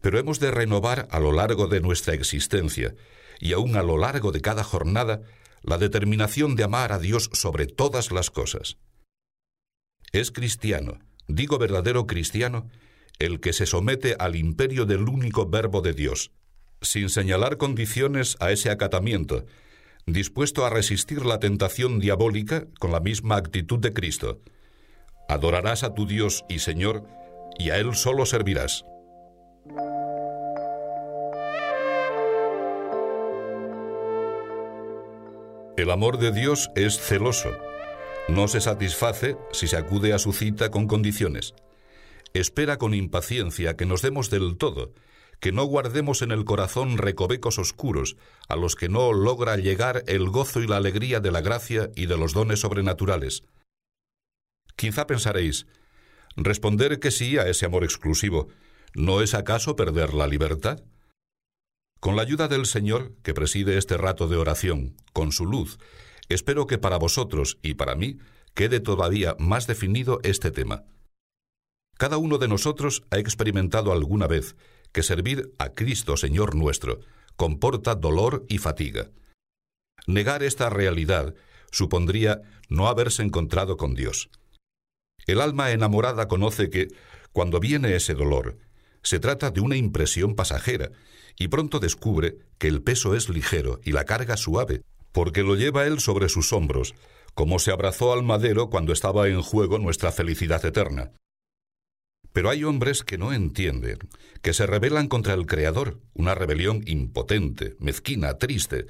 Pero 0.00 0.18
hemos 0.18 0.38
de 0.38 0.50
renovar 0.50 1.08
a 1.10 1.18
lo 1.18 1.32
largo 1.32 1.66
de 1.66 1.80
nuestra 1.80 2.14
existencia, 2.14 2.94
y 3.40 3.52
aun 3.52 3.76
a 3.76 3.82
lo 3.82 3.98
largo 3.98 4.32
de 4.32 4.40
cada 4.40 4.64
jornada, 4.64 5.22
la 5.62 5.78
determinación 5.78 6.54
de 6.54 6.64
amar 6.64 6.92
a 6.92 6.98
Dios 6.98 7.30
sobre 7.32 7.66
todas 7.66 8.12
las 8.12 8.30
cosas. 8.30 8.78
Es 10.12 10.30
cristiano, 10.30 11.00
digo 11.26 11.58
verdadero 11.58 12.06
cristiano, 12.06 12.68
el 13.18 13.40
que 13.40 13.52
se 13.52 13.66
somete 13.66 14.16
al 14.18 14.36
imperio 14.36 14.84
del 14.84 15.08
único 15.08 15.46
verbo 15.48 15.80
de 15.80 15.92
Dios, 15.92 16.30
sin 16.80 17.08
señalar 17.08 17.56
condiciones 17.56 18.36
a 18.40 18.50
ese 18.52 18.70
acatamiento, 18.70 19.44
dispuesto 20.06 20.64
a 20.64 20.70
resistir 20.70 21.24
la 21.24 21.40
tentación 21.40 21.98
diabólica 21.98 22.66
con 22.78 22.92
la 22.92 23.00
misma 23.00 23.36
actitud 23.36 23.78
de 23.78 23.92
Cristo. 23.92 24.40
Adorarás 25.28 25.82
a 25.82 25.94
tu 25.94 26.06
Dios 26.06 26.44
y 26.48 26.60
Señor, 26.60 27.04
y 27.58 27.70
a 27.70 27.78
Él 27.78 27.94
solo 27.94 28.26
servirás. 28.26 28.84
El 35.76 35.90
amor 35.90 36.18
de 36.18 36.32
Dios 36.32 36.70
es 36.74 36.98
celoso. 36.98 37.50
No 38.28 38.48
se 38.48 38.60
satisface 38.60 39.36
si 39.52 39.66
se 39.66 39.76
acude 39.76 40.14
a 40.14 40.18
su 40.18 40.32
cita 40.32 40.70
con 40.70 40.86
condiciones. 40.86 41.54
Espera 42.34 42.78
con 42.78 42.94
impaciencia 42.94 43.76
que 43.76 43.86
nos 43.86 44.02
demos 44.02 44.30
del 44.30 44.56
todo, 44.56 44.92
que 45.40 45.52
no 45.52 45.64
guardemos 45.64 46.22
en 46.22 46.32
el 46.32 46.44
corazón 46.44 46.98
recovecos 46.98 47.58
oscuros 47.58 48.16
a 48.48 48.56
los 48.56 48.74
que 48.74 48.88
no 48.88 49.12
logra 49.12 49.56
llegar 49.56 50.02
el 50.06 50.28
gozo 50.28 50.60
y 50.60 50.66
la 50.66 50.76
alegría 50.76 51.20
de 51.20 51.30
la 51.30 51.40
gracia 51.40 51.90
y 51.94 52.06
de 52.06 52.16
los 52.16 52.32
dones 52.32 52.60
sobrenaturales. 52.60 53.44
Quizá 54.76 55.06
pensaréis, 55.06 55.66
responder 56.36 57.00
que 57.00 57.10
sí 57.10 57.38
a 57.38 57.48
ese 57.48 57.66
amor 57.66 57.84
exclusivo, 57.84 58.48
¿no 58.94 59.22
es 59.22 59.34
acaso 59.34 59.76
perder 59.76 60.14
la 60.14 60.26
libertad? 60.26 60.82
Con 62.00 62.16
la 62.16 62.22
ayuda 62.22 62.48
del 62.48 62.66
Señor, 62.66 63.14
que 63.22 63.34
preside 63.34 63.78
este 63.78 63.96
rato 63.96 64.28
de 64.28 64.36
oración, 64.36 64.96
con 65.12 65.32
su 65.32 65.46
luz, 65.46 65.78
espero 66.28 66.66
que 66.66 66.78
para 66.78 66.98
vosotros 66.98 67.58
y 67.62 67.74
para 67.74 67.94
mí 67.94 68.18
quede 68.54 68.80
todavía 68.80 69.34
más 69.38 69.66
definido 69.66 70.20
este 70.22 70.50
tema. 70.50 70.84
Cada 71.96 72.18
uno 72.18 72.38
de 72.38 72.48
nosotros 72.48 73.04
ha 73.10 73.18
experimentado 73.18 73.92
alguna 73.92 74.26
vez 74.26 74.56
que 74.92 75.02
servir 75.02 75.54
a 75.58 75.70
Cristo 75.70 76.16
Señor 76.16 76.54
nuestro 76.54 77.00
comporta 77.36 77.94
dolor 77.94 78.44
y 78.48 78.58
fatiga. 78.58 79.10
Negar 80.06 80.42
esta 80.42 80.70
realidad 80.70 81.34
supondría 81.70 82.42
no 82.68 82.88
haberse 82.88 83.22
encontrado 83.22 83.76
con 83.76 83.94
Dios. 83.94 84.30
El 85.26 85.40
alma 85.40 85.72
enamorada 85.72 86.28
conoce 86.28 86.70
que, 86.70 86.88
cuando 87.32 87.60
viene 87.60 87.96
ese 87.96 88.14
dolor, 88.14 88.58
se 89.02 89.18
trata 89.18 89.50
de 89.50 89.60
una 89.60 89.76
impresión 89.76 90.34
pasajera 90.34 90.90
y 91.38 91.48
pronto 91.48 91.78
descubre 91.78 92.38
que 92.58 92.68
el 92.68 92.82
peso 92.82 93.14
es 93.14 93.28
ligero 93.28 93.80
y 93.84 93.92
la 93.92 94.04
carga 94.04 94.36
suave, 94.36 94.82
porque 95.12 95.42
lo 95.42 95.54
lleva 95.54 95.86
él 95.86 96.00
sobre 96.00 96.28
sus 96.28 96.52
hombros, 96.52 96.94
como 97.34 97.58
se 97.58 97.70
abrazó 97.70 98.12
al 98.12 98.22
madero 98.22 98.70
cuando 98.70 98.92
estaba 98.92 99.28
en 99.28 99.42
juego 99.42 99.78
nuestra 99.78 100.12
felicidad 100.12 100.64
eterna. 100.64 101.12
Pero 102.36 102.50
hay 102.50 102.64
hombres 102.64 103.02
que 103.02 103.16
no 103.16 103.32
entienden, 103.32 103.96
que 104.42 104.52
se 104.52 104.66
rebelan 104.66 105.08
contra 105.08 105.32
el 105.32 105.46
Creador, 105.46 106.02
una 106.12 106.34
rebelión 106.34 106.82
impotente, 106.84 107.76
mezquina, 107.78 108.36
triste, 108.36 108.84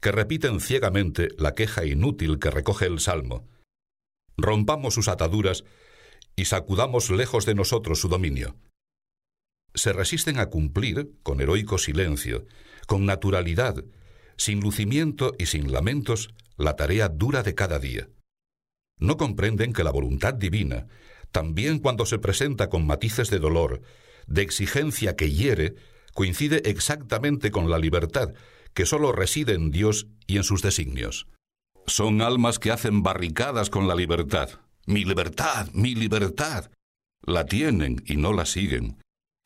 que 0.00 0.12
repiten 0.12 0.60
ciegamente 0.60 1.28
la 1.36 1.54
queja 1.54 1.84
inútil 1.84 2.38
que 2.38 2.50
recoge 2.50 2.86
el 2.86 3.00
Salmo. 3.00 3.46
Rompamos 4.38 4.94
sus 4.94 5.08
ataduras 5.08 5.64
y 6.36 6.46
sacudamos 6.46 7.10
lejos 7.10 7.44
de 7.44 7.54
nosotros 7.54 8.00
su 8.00 8.08
dominio 8.08 8.56
se 9.76 9.92
resisten 9.92 10.38
a 10.38 10.46
cumplir, 10.46 11.12
con 11.22 11.40
heroico 11.40 11.76
silencio, 11.76 12.46
con 12.86 13.04
naturalidad, 13.04 13.84
sin 14.38 14.60
lucimiento 14.60 15.34
y 15.38 15.46
sin 15.46 15.70
lamentos, 15.70 16.30
la 16.56 16.76
tarea 16.76 17.08
dura 17.10 17.42
de 17.42 17.54
cada 17.54 17.78
día. 17.78 18.08
No 18.98 19.18
comprenden 19.18 19.74
que 19.74 19.84
la 19.84 19.90
voluntad 19.90 20.32
divina, 20.32 20.86
también 21.36 21.80
cuando 21.80 22.06
se 22.06 22.18
presenta 22.18 22.70
con 22.70 22.86
matices 22.86 23.28
de 23.28 23.38
dolor, 23.38 23.82
de 24.26 24.40
exigencia 24.40 25.16
que 25.16 25.30
hiere, 25.30 25.74
coincide 26.14 26.62
exactamente 26.64 27.50
con 27.50 27.68
la 27.68 27.78
libertad, 27.78 28.32
que 28.72 28.86
sólo 28.86 29.12
reside 29.12 29.52
en 29.52 29.70
Dios 29.70 30.06
y 30.26 30.38
en 30.38 30.44
sus 30.44 30.62
designios. 30.62 31.26
Son 31.86 32.22
almas 32.22 32.58
que 32.58 32.70
hacen 32.70 33.02
barricadas 33.02 33.68
con 33.68 33.86
la 33.86 33.94
libertad. 33.94 34.48
Mi 34.86 35.04
libertad, 35.04 35.68
mi 35.74 35.94
libertad. 35.94 36.70
La 37.20 37.44
tienen 37.44 38.02
y 38.06 38.16
no 38.16 38.32
la 38.32 38.46
siguen 38.46 38.96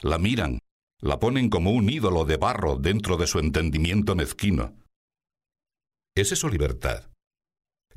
la 0.01 0.17
miran, 0.17 0.61
la 1.01 1.19
ponen 1.19 1.51
como 1.51 1.73
un 1.73 1.91
ídolo 1.91 2.25
de 2.25 2.37
barro 2.37 2.77
dentro 2.77 3.17
de 3.17 3.27
su 3.27 3.41
entendimiento 3.41 4.15
mezquino. 4.15 4.77
¿Es 6.15 6.31
eso 6.31 6.49
libertad? 6.49 7.10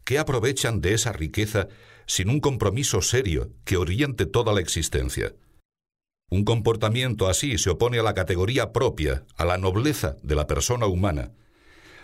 ¿Qué 0.03 0.19
aprovechan 0.19 0.81
de 0.81 0.93
esa 0.93 1.13
riqueza 1.13 1.67
sin 2.05 2.29
un 2.29 2.39
compromiso 2.39 3.01
serio 3.01 3.51
que 3.63 3.77
oriente 3.77 4.25
toda 4.25 4.53
la 4.53 4.59
existencia? 4.59 5.33
Un 6.29 6.43
comportamiento 6.43 7.27
así 7.27 7.57
se 7.57 7.69
opone 7.69 7.99
a 7.99 8.03
la 8.03 8.13
categoría 8.13 8.73
propia, 8.73 9.23
a 9.37 9.45
la 9.45 9.57
nobleza 9.57 10.17
de 10.23 10.35
la 10.35 10.47
persona 10.47 10.87
humana. 10.87 11.31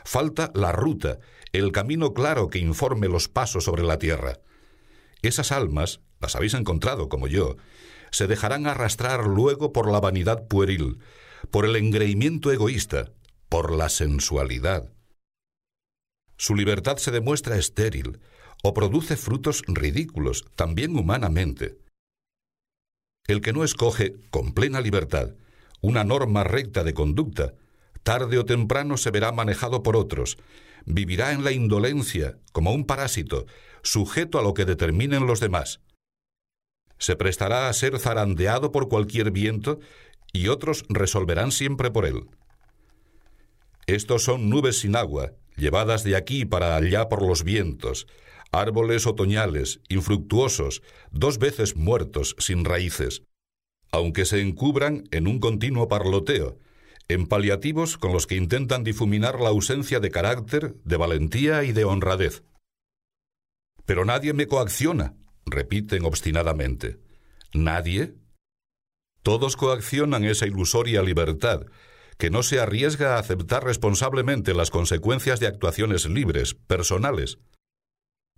Falta 0.06 0.52
la 0.54 0.72
ruta, 0.72 1.20
el 1.52 1.72
camino 1.72 2.14
claro 2.14 2.48
que 2.48 2.60
informe 2.60 3.08
los 3.08 3.28
pasos 3.28 3.66
sobre 3.66 3.84
la 3.84 3.98
tierra. 3.98 4.40
Esas 5.22 5.52
almas, 5.52 6.00
las 6.22 6.36
habéis 6.36 6.54
encontrado 6.54 7.10
como 7.10 7.28
yo, 7.28 7.58
se 8.12 8.28
dejarán 8.28 8.66
arrastrar 8.66 9.26
luego 9.26 9.74
por 9.74 9.92
la 9.92 10.00
vanidad 10.00 10.48
pueril, 10.48 11.00
por 11.52 11.66
el 11.66 11.76
engreimiento 11.76 12.52
egoísta, 12.52 13.12
por 13.50 13.72
la 13.72 13.90
sensualidad. 13.90 14.94
Su 16.40 16.56
libertad 16.56 16.98
se 16.98 17.12
demuestra 17.12 17.58
estéril 17.58 18.22
o 18.64 18.74
produce 18.74 19.18
frutos 19.18 19.62
ridículos, 19.68 20.46
también 20.56 20.98
humanamente. 20.98 21.78
El 23.28 23.42
que 23.42 23.52
no 23.52 23.66
escoge, 23.66 24.16
con 24.32 24.54
plena 24.54 24.80
libertad, 24.80 25.36
una 25.82 26.06
norma 26.06 26.46
recta 26.46 26.86
de 26.86 26.94
conducta, 26.94 27.56
tarde 28.04 28.38
o 28.38 28.46
temprano 28.46 28.96
se 28.96 29.12
verá 29.12 29.34
manejado 29.34 29.84
por 29.84 29.98
otros, 29.98 30.38
vivirá 30.86 31.34
en 31.34 31.44
la 31.44 31.52
indolencia, 31.52 32.40
como 32.54 32.72
un 32.72 32.86
parásito, 32.86 33.46
sujeto 33.84 34.40
a 34.40 34.42
lo 34.42 34.54
que 34.54 34.64
determinen 34.64 35.28
los 35.28 35.42
demás, 35.42 35.82
se 37.00 37.18
prestará 37.18 37.68
a 37.68 37.74
ser 37.74 38.00
zarandeado 38.00 38.72
por 38.72 38.88
cualquier 38.88 39.32
viento 39.32 39.80
y 40.32 40.48
otros 40.48 40.86
resolverán 40.88 41.52
siempre 41.52 41.92
por 41.92 42.06
él. 42.06 42.30
Estos 43.88 44.24
son 44.24 44.50
nubes 44.50 44.80
sin 44.80 44.96
agua, 44.96 45.32
llevadas 45.60 46.04
de 46.04 46.16
aquí 46.16 46.46
para 46.46 46.76
allá 46.76 47.10
por 47.10 47.26
los 47.26 47.44
vientos, 47.44 48.08
árboles 48.52 49.06
otoñales, 49.06 49.82
infructuosos, 49.90 50.82
dos 51.12 51.38
veces 51.38 51.76
muertos, 51.76 52.36
sin 52.40 52.66
raíces, 52.66 53.24
aunque 53.92 54.26
se 54.26 54.42
encubran 54.42 55.04
en 55.12 55.28
un 55.28 55.40
continuo 55.40 55.88
parloteo, 55.88 56.58
en 57.08 57.28
paliativos 57.28 57.98
con 57.98 58.14
los 58.14 58.28
que 58.28 58.36
intentan 58.36 58.84
difuminar 58.84 59.40
la 59.40 59.50
ausencia 59.50 60.00
de 60.00 60.12
carácter, 60.12 60.76
de 60.84 60.98
valentía 60.98 61.64
y 61.64 61.72
de 61.72 61.84
honradez. 61.84 62.44
Pero 63.86 64.06
nadie 64.06 64.34
me 64.34 64.48
coacciona, 64.48 65.16
repiten 65.46 66.06
obstinadamente. 66.06 67.00
¿Nadie? 67.54 68.14
Todos 69.24 69.58
coaccionan 69.58 70.24
esa 70.24 70.46
ilusoria 70.46 71.02
libertad, 71.02 71.66
que 72.20 72.30
no 72.30 72.44
se 72.44 72.60
arriesga 72.60 73.16
a 73.16 73.20
aceptar 73.20 73.64
responsablemente 73.64 74.54
las 74.54 74.72
consecuencias 74.72 75.40
de 75.40 75.48
actuaciones 75.48 76.06
libres, 76.08 76.54
personales. 76.54 77.40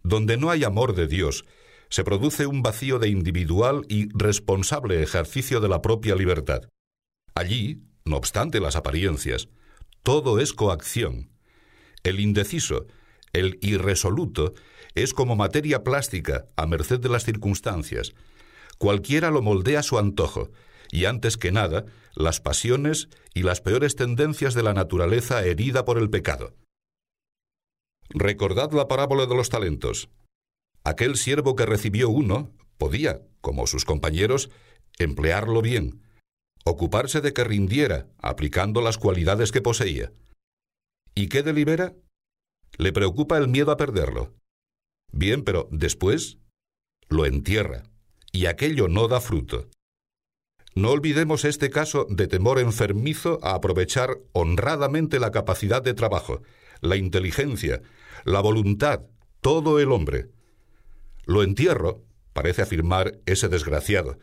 Donde 0.03 0.37
no 0.37 0.51
hay 0.51 0.63
amor 0.63 0.93
de 0.93 1.07
Dios, 1.07 1.45
se 1.89 2.03
produce 2.03 2.45
un 2.45 2.61
vacío 2.61 2.99
de 2.99 3.09
individual 3.09 3.83
y 3.89 4.07
responsable 4.15 5.01
ejercicio 5.01 5.59
de 5.59 5.67
la 5.67 5.81
propia 5.81 6.15
libertad. 6.15 6.69
Allí, 7.33 7.81
no 8.05 8.17
obstante 8.17 8.59
las 8.59 8.75
apariencias, 8.75 9.49
todo 10.03 10.39
es 10.39 10.53
coacción. 10.53 11.31
El 12.03 12.19
indeciso, 12.19 12.85
el 13.33 13.57
irresoluto, 13.61 14.53
es 14.93 15.15
como 15.15 15.35
materia 15.35 15.83
plástica 15.83 16.45
a 16.55 16.67
merced 16.67 16.99
de 16.99 17.09
las 17.09 17.25
circunstancias. 17.25 18.13
Cualquiera 18.77 19.31
lo 19.31 19.41
moldea 19.41 19.79
a 19.79 19.83
su 19.83 19.97
antojo, 19.97 20.51
y 20.91 21.05
antes 21.05 21.37
que 21.37 21.51
nada, 21.51 21.85
las 22.13 22.41
pasiones 22.41 23.07
y 23.33 23.43
las 23.43 23.61
peores 23.61 23.95
tendencias 23.95 24.53
de 24.53 24.63
la 24.63 24.73
naturaleza 24.73 25.43
herida 25.43 25.85
por 25.85 25.97
el 25.97 26.09
pecado. 26.09 26.53
Recordad 28.09 28.71
la 28.73 28.87
parábola 28.87 29.25
de 29.25 29.35
los 29.35 29.49
talentos. 29.49 30.09
Aquel 30.83 31.15
siervo 31.15 31.55
que 31.55 31.65
recibió 31.65 32.09
uno 32.09 32.51
podía, 32.77 33.21
como 33.39 33.67
sus 33.67 33.85
compañeros, 33.85 34.49
emplearlo 34.99 35.61
bien, 35.61 36.01
ocuparse 36.65 37.21
de 37.21 37.33
que 37.33 37.43
rindiera, 37.43 38.07
aplicando 38.17 38.81
las 38.81 38.97
cualidades 38.97 39.51
que 39.51 39.61
poseía. 39.61 40.11
¿Y 41.15 41.27
qué 41.27 41.41
delibera? 41.41 41.95
Le 42.77 42.91
preocupa 42.91 43.37
el 43.37 43.47
miedo 43.47 43.71
a 43.71 43.77
perderlo. 43.77 44.33
Bien, 45.11 45.43
pero 45.43 45.67
después 45.71 46.37
lo 47.07 47.25
entierra, 47.25 47.83
y 48.31 48.45
aquello 48.45 48.87
no 48.87 49.07
da 49.07 49.21
fruto. 49.21 49.69
No 50.73 50.91
olvidemos 50.91 51.43
este 51.43 51.69
caso 51.69 52.07
de 52.09 52.27
temor 52.27 52.59
enfermizo 52.59 53.39
a 53.43 53.55
aprovechar 53.55 54.19
honradamente 54.31 55.19
la 55.19 55.31
capacidad 55.31 55.81
de 55.81 55.93
trabajo, 55.93 56.41
la 56.79 56.95
inteligencia, 56.95 57.81
la 58.23 58.39
voluntad, 58.39 59.01
todo 59.41 59.79
el 59.79 59.91
hombre. 59.91 60.29
Lo 61.25 61.43
entierro, 61.43 62.03
parece 62.33 62.61
afirmar 62.61 63.19
ese 63.25 63.49
desgraciado, 63.49 64.17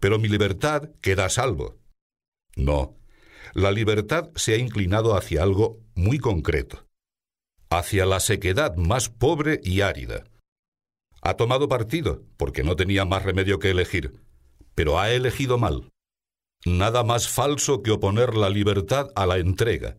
pero 0.00 0.18
mi 0.18 0.28
libertad 0.28 0.90
queda 1.02 1.26
a 1.26 1.30
salvo. 1.30 1.78
No, 2.56 2.96
la 3.52 3.70
libertad 3.70 4.30
se 4.36 4.54
ha 4.54 4.56
inclinado 4.56 5.16
hacia 5.16 5.42
algo 5.42 5.80
muy 5.94 6.18
concreto, 6.18 6.86
hacia 7.68 8.06
la 8.06 8.20
sequedad 8.20 8.74
más 8.76 9.10
pobre 9.10 9.60
y 9.62 9.82
árida. 9.82 10.24
Ha 11.20 11.34
tomado 11.34 11.68
partido, 11.68 12.22
porque 12.38 12.62
no 12.62 12.76
tenía 12.76 13.04
más 13.04 13.22
remedio 13.22 13.58
que 13.58 13.70
elegir, 13.70 14.14
pero 14.80 14.98
ha 14.98 15.10
elegido 15.10 15.58
mal. 15.58 15.92
Nada 16.64 17.04
más 17.04 17.28
falso 17.28 17.82
que 17.82 17.90
oponer 17.90 18.34
la 18.34 18.48
libertad 18.48 19.08
a 19.14 19.26
la 19.26 19.36
entrega, 19.36 19.98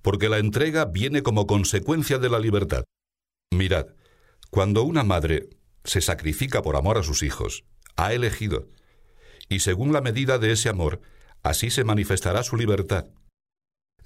porque 0.00 0.30
la 0.30 0.38
entrega 0.38 0.86
viene 0.86 1.22
como 1.22 1.46
consecuencia 1.46 2.16
de 2.16 2.30
la 2.30 2.38
libertad. 2.38 2.84
Mirad, 3.50 3.88
cuando 4.48 4.84
una 4.84 5.04
madre 5.04 5.50
se 5.84 6.00
sacrifica 6.00 6.62
por 6.62 6.76
amor 6.76 6.96
a 6.96 7.02
sus 7.02 7.22
hijos, 7.22 7.64
ha 7.94 8.14
elegido, 8.14 8.70
y 9.50 9.60
según 9.60 9.92
la 9.92 10.00
medida 10.00 10.38
de 10.38 10.52
ese 10.52 10.70
amor, 10.70 11.02
así 11.42 11.68
se 11.68 11.84
manifestará 11.84 12.42
su 12.42 12.56
libertad. 12.56 13.08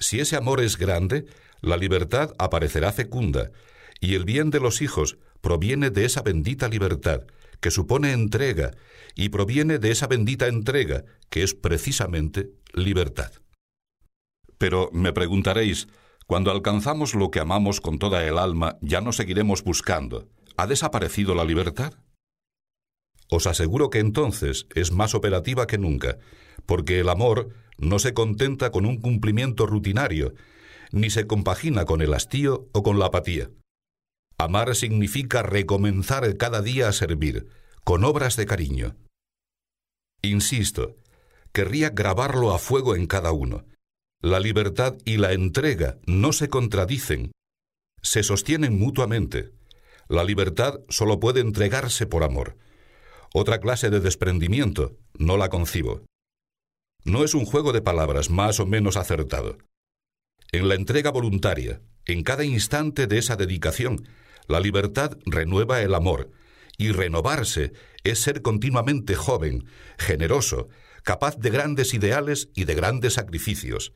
Si 0.00 0.18
ese 0.18 0.34
amor 0.34 0.60
es 0.60 0.76
grande, 0.76 1.26
la 1.60 1.76
libertad 1.76 2.34
aparecerá 2.36 2.90
fecunda, 2.90 3.52
y 4.00 4.16
el 4.16 4.24
bien 4.24 4.50
de 4.50 4.58
los 4.58 4.82
hijos 4.82 5.18
proviene 5.40 5.90
de 5.90 6.04
esa 6.04 6.22
bendita 6.22 6.66
libertad, 6.66 7.26
que 7.60 7.70
supone 7.70 8.12
entrega, 8.12 8.72
y 9.14 9.30
proviene 9.30 9.78
de 9.78 9.90
esa 9.90 10.06
bendita 10.06 10.46
entrega, 10.46 11.04
que 11.28 11.42
es 11.42 11.54
precisamente 11.54 12.50
libertad. 12.72 13.32
Pero 14.58 14.90
me 14.92 15.12
preguntaréis, 15.12 15.88
cuando 16.26 16.50
alcanzamos 16.50 17.14
lo 17.14 17.30
que 17.30 17.40
amamos 17.40 17.80
con 17.80 17.98
toda 17.98 18.24
el 18.24 18.38
alma, 18.38 18.78
ya 18.80 19.00
no 19.00 19.12
seguiremos 19.12 19.64
buscando. 19.64 20.28
¿Ha 20.56 20.66
desaparecido 20.66 21.34
la 21.34 21.44
libertad? 21.44 21.94
Os 23.30 23.46
aseguro 23.46 23.90
que 23.90 24.00
entonces 24.00 24.66
es 24.74 24.92
más 24.92 25.14
operativa 25.14 25.66
que 25.66 25.78
nunca, 25.78 26.18
porque 26.66 27.00
el 27.00 27.08
amor 27.08 27.48
no 27.78 27.98
se 27.98 28.12
contenta 28.12 28.70
con 28.70 28.86
un 28.86 29.00
cumplimiento 29.00 29.66
rutinario, 29.66 30.34
ni 30.92 31.10
se 31.10 31.26
compagina 31.26 31.84
con 31.84 32.02
el 32.02 32.12
hastío 32.12 32.68
o 32.72 32.82
con 32.82 32.98
la 32.98 33.06
apatía. 33.06 33.50
Amar 34.38 34.74
significa 34.74 35.42
recomenzar 35.42 36.36
cada 36.36 36.62
día 36.62 36.88
a 36.88 36.92
servir, 36.92 37.48
con 37.84 38.04
obras 38.04 38.36
de 38.36 38.46
cariño. 38.46 38.96
Insisto, 40.22 40.96
querría 41.52 41.90
grabarlo 41.90 42.52
a 42.52 42.58
fuego 42.58 42.94
en 42.94 43.06
cada 43.06 43.32
uno. 43.32 43.64
La 44.22 44.38
libertad 44.38 44.96
y 45.04 45.16
la 45.16 45.32
entrega 45.32 45.98
no 46.06 46.32
se 46.32 46.48
contradicen, 46.48 47.32
se 48.02 48.22
sostienen 48.22 48.78
mutuamente. 48.78 49.52
La 50.08 50.24
libertad 50.24 50.80
solo 50.88 51.20
puede 51.20 51.40
entregarse 51.40 52.06
por 52.06 52.24
amor. 52.24 52.56
Otra 53.32 53.60
clase 53.60 53.90
de 53.90 54.00
desprendimiento 54.00 54.98
no 55.14 55.36
la 55.36 55.48
concibo. 55.48 56.04
No 57.04 57.24
es 57.24 57.34
un 57.34 57.44
juego 57.44 57.72
de 57.72 57.80
palabras 57.80 58.28
más 58.28 58.60
o 58.60 58.66
menos 58.66 58.96
acertado. 58.96 59.58
En 60.52 60.68
la 60.68 60.74
entrega 60.74 61.10
voluntaria, 61.10 61.80
en 62.06 62.22
cada 62.22 62.44
instante 62.44 63.06
de 63.06 63.18
esa 63.18 63.36
dedicación, 63.36 64.08
la 64.48 64.58
libertad 64.60 65.16
renueva 65.24 65.80
el 65.80 65.94
amor, 65.94 66.30
y 66.80 66.92
renovarse 66.92 67.74
es 68.04 68.20
ser 68.20 68.40
continuamente 68.40 69.14
joven, 69.14 69.66
generoso, 69.98 70.70
capaz 71.02 71.36
de 71.36 71.50
grandes 71.50 71.92
ideales 71.92 72.48
y 72.54 72.64
de 72.64 72.74
grandes 72.74 73.14
sacrificios. 73.14 73.92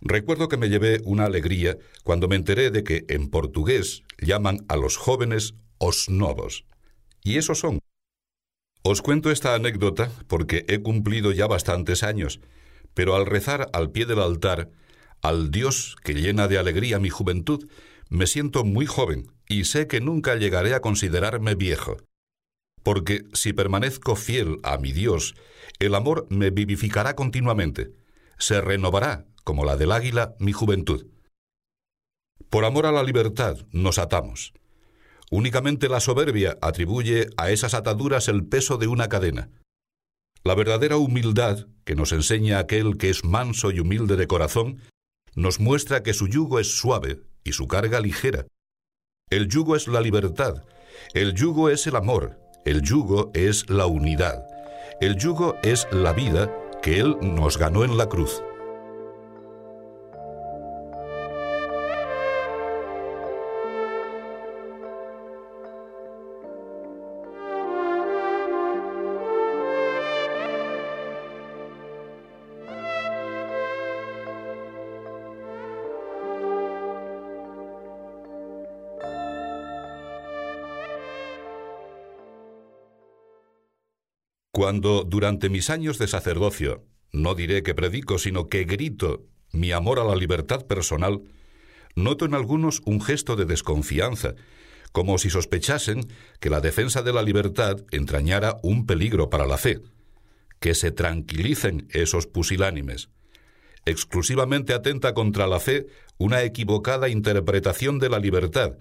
Recuerdo 0.00 0.48
que 0.48 0.56
me 0.56 0.70
llevé 0.70 1.02
una 1.04 1.26
alegría 1.26 1.76
cuando 2.02 2.28
me 2.28 2.36
enteré 2.36 2.70
de 2.70 2.82
que 2.82 3.04
en 3.10 3.28
portugués 3.28 4.04
llaman 4.18 4.64
a 4.68 4.76
los 4.78 4.96
jóvenes 4.96 5.52
os 5.76 6.08
novos. 6.08 6.64
Y 7.22 7.36
esos 7.36 7.58
son. 7.58 7.80
Os 8.82 9.02
cuento 9.02 9.30
esta 9.30 9.54
anécdota 9.54 10.10
porque 10.28 10.64
he 10.66 10.80
cumplido 10.80 11.30
ya 11.30 11.46
bastantes 11.46 12.02
años, 12.02 12.40
pero 12.94 13.14
al 13.14 13.26
rezar 13.26 13.68
al 13.74 13.90
pie 13.90 14.06
del 14.06 14.20
altar, 14.20 14.70
al 15.20 15.50
Dios 15.50 15.96
que 16.02 16.14
llena 16.14 16.48
de 16.48 16.56
alegría 16.56 16.98
mi 16.98 17.10
juventud, 17.10 17.68
me 18.10 18.26
siento 18.26 18.64
muy 18.64 18.86
joven 18.86 19.32
y 19.48 19.64
sé 19.64 19.86
que 19.86 20.00
nunca 20.00 20.34
llegaré 20.34 20.74
a 20.74 20.80
considerarme 20.80 21.54
viejo. 21.54 21.96
Porque 22.82 23.24
si 23.32 23.52
permanezco 23.52 24.16
fiel 24.16 24.58
a 24.64 24.78
mi 24.78 24.92
Dios, 24.92 25.34
el 25.78 25.94
amor 25.94 26.26
me 26.28 26.50
vivificará 26.50 27.14
continuamente, 27.14 27.92
se 28.36 28.60
renovará, 28.60 29.26
como 29.44 29.64
la 29.64 29.76
del 29.76 29.92
águila, 29.92 30.34
mi 30.40 30.52
juventud. 30.52 31.06
Por 32.48 32.64
amor 32.64 32.86
a 32.86 32.92
la 32.92 33.04
libertad 33.04 33.58
nos 33.70 33.98
atamos. 33.98 34.52
Únicamente 35.30 35.88
la 35.88 36.00
soberbia 36.00 36.58
atribuye 36.60 37.28
a 37.36 37.50
esas 37.50 37.74
ataduras 37.74 38.26
el 38.26 38.44
peso 38.44 38.76
de 38.76 38.88
una 38.88 39.08
cadena. 39.08 39.50
La 40.42 40.56
verdadera 40.56 40.96
humildad, 40.96 41.68
que 41.84 41.94
nos 41.94 42.10
enseña 42.10 42.58
aquel 42.58 42.96
que 42.96 43.10
es 43.10 43.24
manso 43.24 43.70
y 43.70 43.78
humilde 43.78 44.16
de 44.16 44.26
corazón, 44.26 44.80
nos 45.36 45.60
muestra 45.60 46.02
que 46.02 46.14
su 46.14 46.26
yugo 46.26 46.58
es 46.58 46.76
suave 46.76 47.20
y 47.44 47.52
su 47.52 47.66
carga 47.66 48.00
ligera. 48.00 48.46
El 49.30 49.48
yugo 49.48 49.76
es 49.76 49.88
la 49.88 50.00
libertad, 50.00 50.64
el 51.14 51.34
yugo 51.34 51.70
es 51.70 51.86
el 51.86 51.96
amor, 51.96 52.38
el 52.64 52.82
yugo 52.82 53.30
es 53.34 53.68
la 53.70 53.86
unidad, 53.86 54.44
el 55.00 55.16
yugo 55.16 55.56
es 55.62 55.86
la 55.92 56.12
vida 56.12 56.52
que 56.82 56.98
Él 57.00 57.16
nos 57.20 57.58
ganó 57.58 57.84
en 57.84 57.96
la 57.96 58.08
cruz. 58.08 58.42
Cuando 84.60 85.04
durante 85.04 85.48
mis 85.48 85.70
años 85.70 85.96
de 85.96 86.06
sacerdocio, 86.06 86.84
no 87.12 87.34
diré 87.34 87.62
que 87.62 87.74
predico, 87.74 88.18
sino 88.18 88.50
que 88.50 88.64
grito 88.64 89.24
mi 89.52 89.72
amor 89.72 89.98
a 89.98 90.04
la 90.04 90.14
libertad 90.14 90.66
personal, 90.66 91.22
noto 91.94 92.26
en 92.26 92.34
algunos 92.34 92.82
un 92.84 93.00
gesto 93.00 93.36
de 93.36 93.46
desconfianza, 93.46 94.34
como 94.92 95.16
si 95.16 95.30
sospechasen 95.30 96.12
que 96.40 96.50
la 96.50 96.60
defensa 96.60 97.00
de 97.00 97.14
la 97.14 97.22
libertad 97.22 97.78
entrañara 97.90 98.58
un 98.62 98.84
peligro 98.84 99.30
para 99.30 99.46
la 99.46 99.56
fe. 99.56 99.80
Que 100.58 100.74
se 100.74 100.90
tranquilicen 100.90 101.88
esos 101.88 102.26
pusilánimes. 102.26 103.08
Exclusivamente 103.86 104.74
atenta 104.74 105.14
contra 105.14 105.46
la 105.46 105.58
fe 105.58 105.86
una 106.18 106.42
equivocada 106.42 107.08
interpretación 107.08 107.98
de 107.98 108.10
la 108.10 108.18
libertad, 108.18 108.76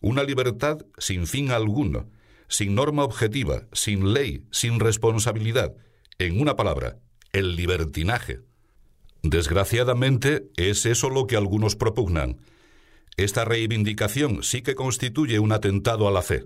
una 0.00 0.22
libertad 0.22 0.78
sin 0.96 1.26
fin 1.26 1.50
alguno, 1.50 2.08
sin 2.52 2.74
norma 2.74 3.02
objetiva, 3.02 3.66
sin 3.72 4.12
ley, 4.12 4.44
sin 4.50 4.78
responsabilidad. 4.78 5.74
En 6.18 6.38
una 6.38 6.54
palabra, 6.54 6.98
el 7.32 7.56
libertinaje. 7.56 8.40
Desgraciadamente, 9.22 10.50
es 10.58 10.84
eso 10.84 11.08
lo 11.08 11.26
que 11.26 11.36
algunos 11.36 11.76
propugnan. 11.76 12.42
Esta 13.16 13.46
reivindicación 13.46 14.42
sí 14.42 14.60
que 14.60 14.74
constituye 14.74 15.38
un 15.38 15.52
atentado 15.52 16.06
a 16.06 16.10
la 16.10 16.20
fe. 16.20 16.44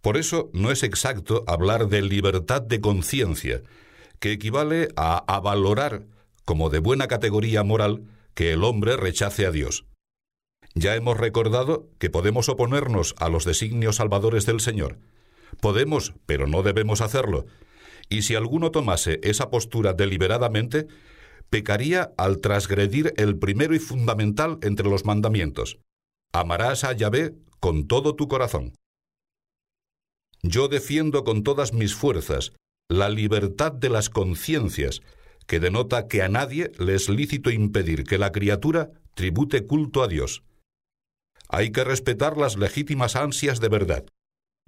Por 0.00 0.16
eso 0.16 0.50
no 0.52 0.72
es 0.72 0.82
exacto 0.82 1.44
hablar 1.46 1.86
de 1.86 2.02
libertad 2.02 2.60
de 2.60 2.80
conciencia, 2.80 3.62
que 4.18 4.32
equivale 4.32 4.88
a, 4.96 5.38
valorar 5.38 6.06
como 6.44 6.70
de 6.70 6.80
buena 6.80 7.06
categoría 7.06 7.62
moral 7.62 8.02
que 8.34 8.52
el 8.52 8.64
hombre 8.64 8.96
rechace 8.96 9.46
a 9.46 9.52
Dios. 9.52 9.84
Ya 10.74 10.94
hemos 10.94 11.18
recordado 11.18 11.88
que 11.98 12.10
podemos 12.10 12.48
oponernos 12.48 13.14
a 13.18 13.28
los 13.28 13.44
designios 13.44 13.96
salvadores 13.96 14.46
del 14.46 14.60
Señor. 14.60 14.98
Podemos, 15.60 16.14
pero 16.26 16.46
no 16.46 16.62
debemos 16.62 17.00
hacerlo. 17.00 17.44
Y 18.08 18.22
si 18.22 18.34
alguno 18.34 18.70
tomase 18.70 19.20
esa 19.22 19.50
postura 19.50 19.92
deliberadamente, 19.92 20.86
pecaría 21.50 22.12
al 22.16 22.40
transgredir 22.40 23.12
el 23.16 23.38
primero 23.38 23.74
y 23.74 23.78
fundamental 23.78 24.58
entre 24.62 24.88
los 24.88 25.04
mandamientos. 25.04 25.78
Amarás 26.32 26.84
a 26.84 26.92
Yahvé 26.92 27.34
con 27.60 27.86
todo 27.86 28.16
tu 28.16 28.28
corazón. 28.28 28.74
Yo 30.42 30.68
defiendo 30.68 31.22
con 31.24 31.42
todas 31.42 31.72
mis 31.74 31.94
fuerzas 31.94 32.52
la 32.88 33.08
libertad 33.10 33.72
de 33.72 33.90
las 33.90 34.10
conciencias, 34.10 35.02
que 35.46 35.60
denota 35.60 36.08
que 36.08 36.22
a 36.22 36.28
nadie 36.28 36.72
le 36.78 36.94
es 36.94 37.08
lícito 37.08 37.50
impedir 37.50 38.04
que 38.04 38.18
la 38.18 38.32
criatura 38.32 38.90
tribute 39.14 39.66
culto 39.66 40.02
a 40.02 40.08
Dios. 40.08 40.42
Hay 41.54 41.70
que 41.70 41.84
respetar 41.84 42.38
las 42.38 42.56
legítimas 42.56 43.14
ansias 43.14 43.60
de 43.60 43.68
verdad. 43.68 44.06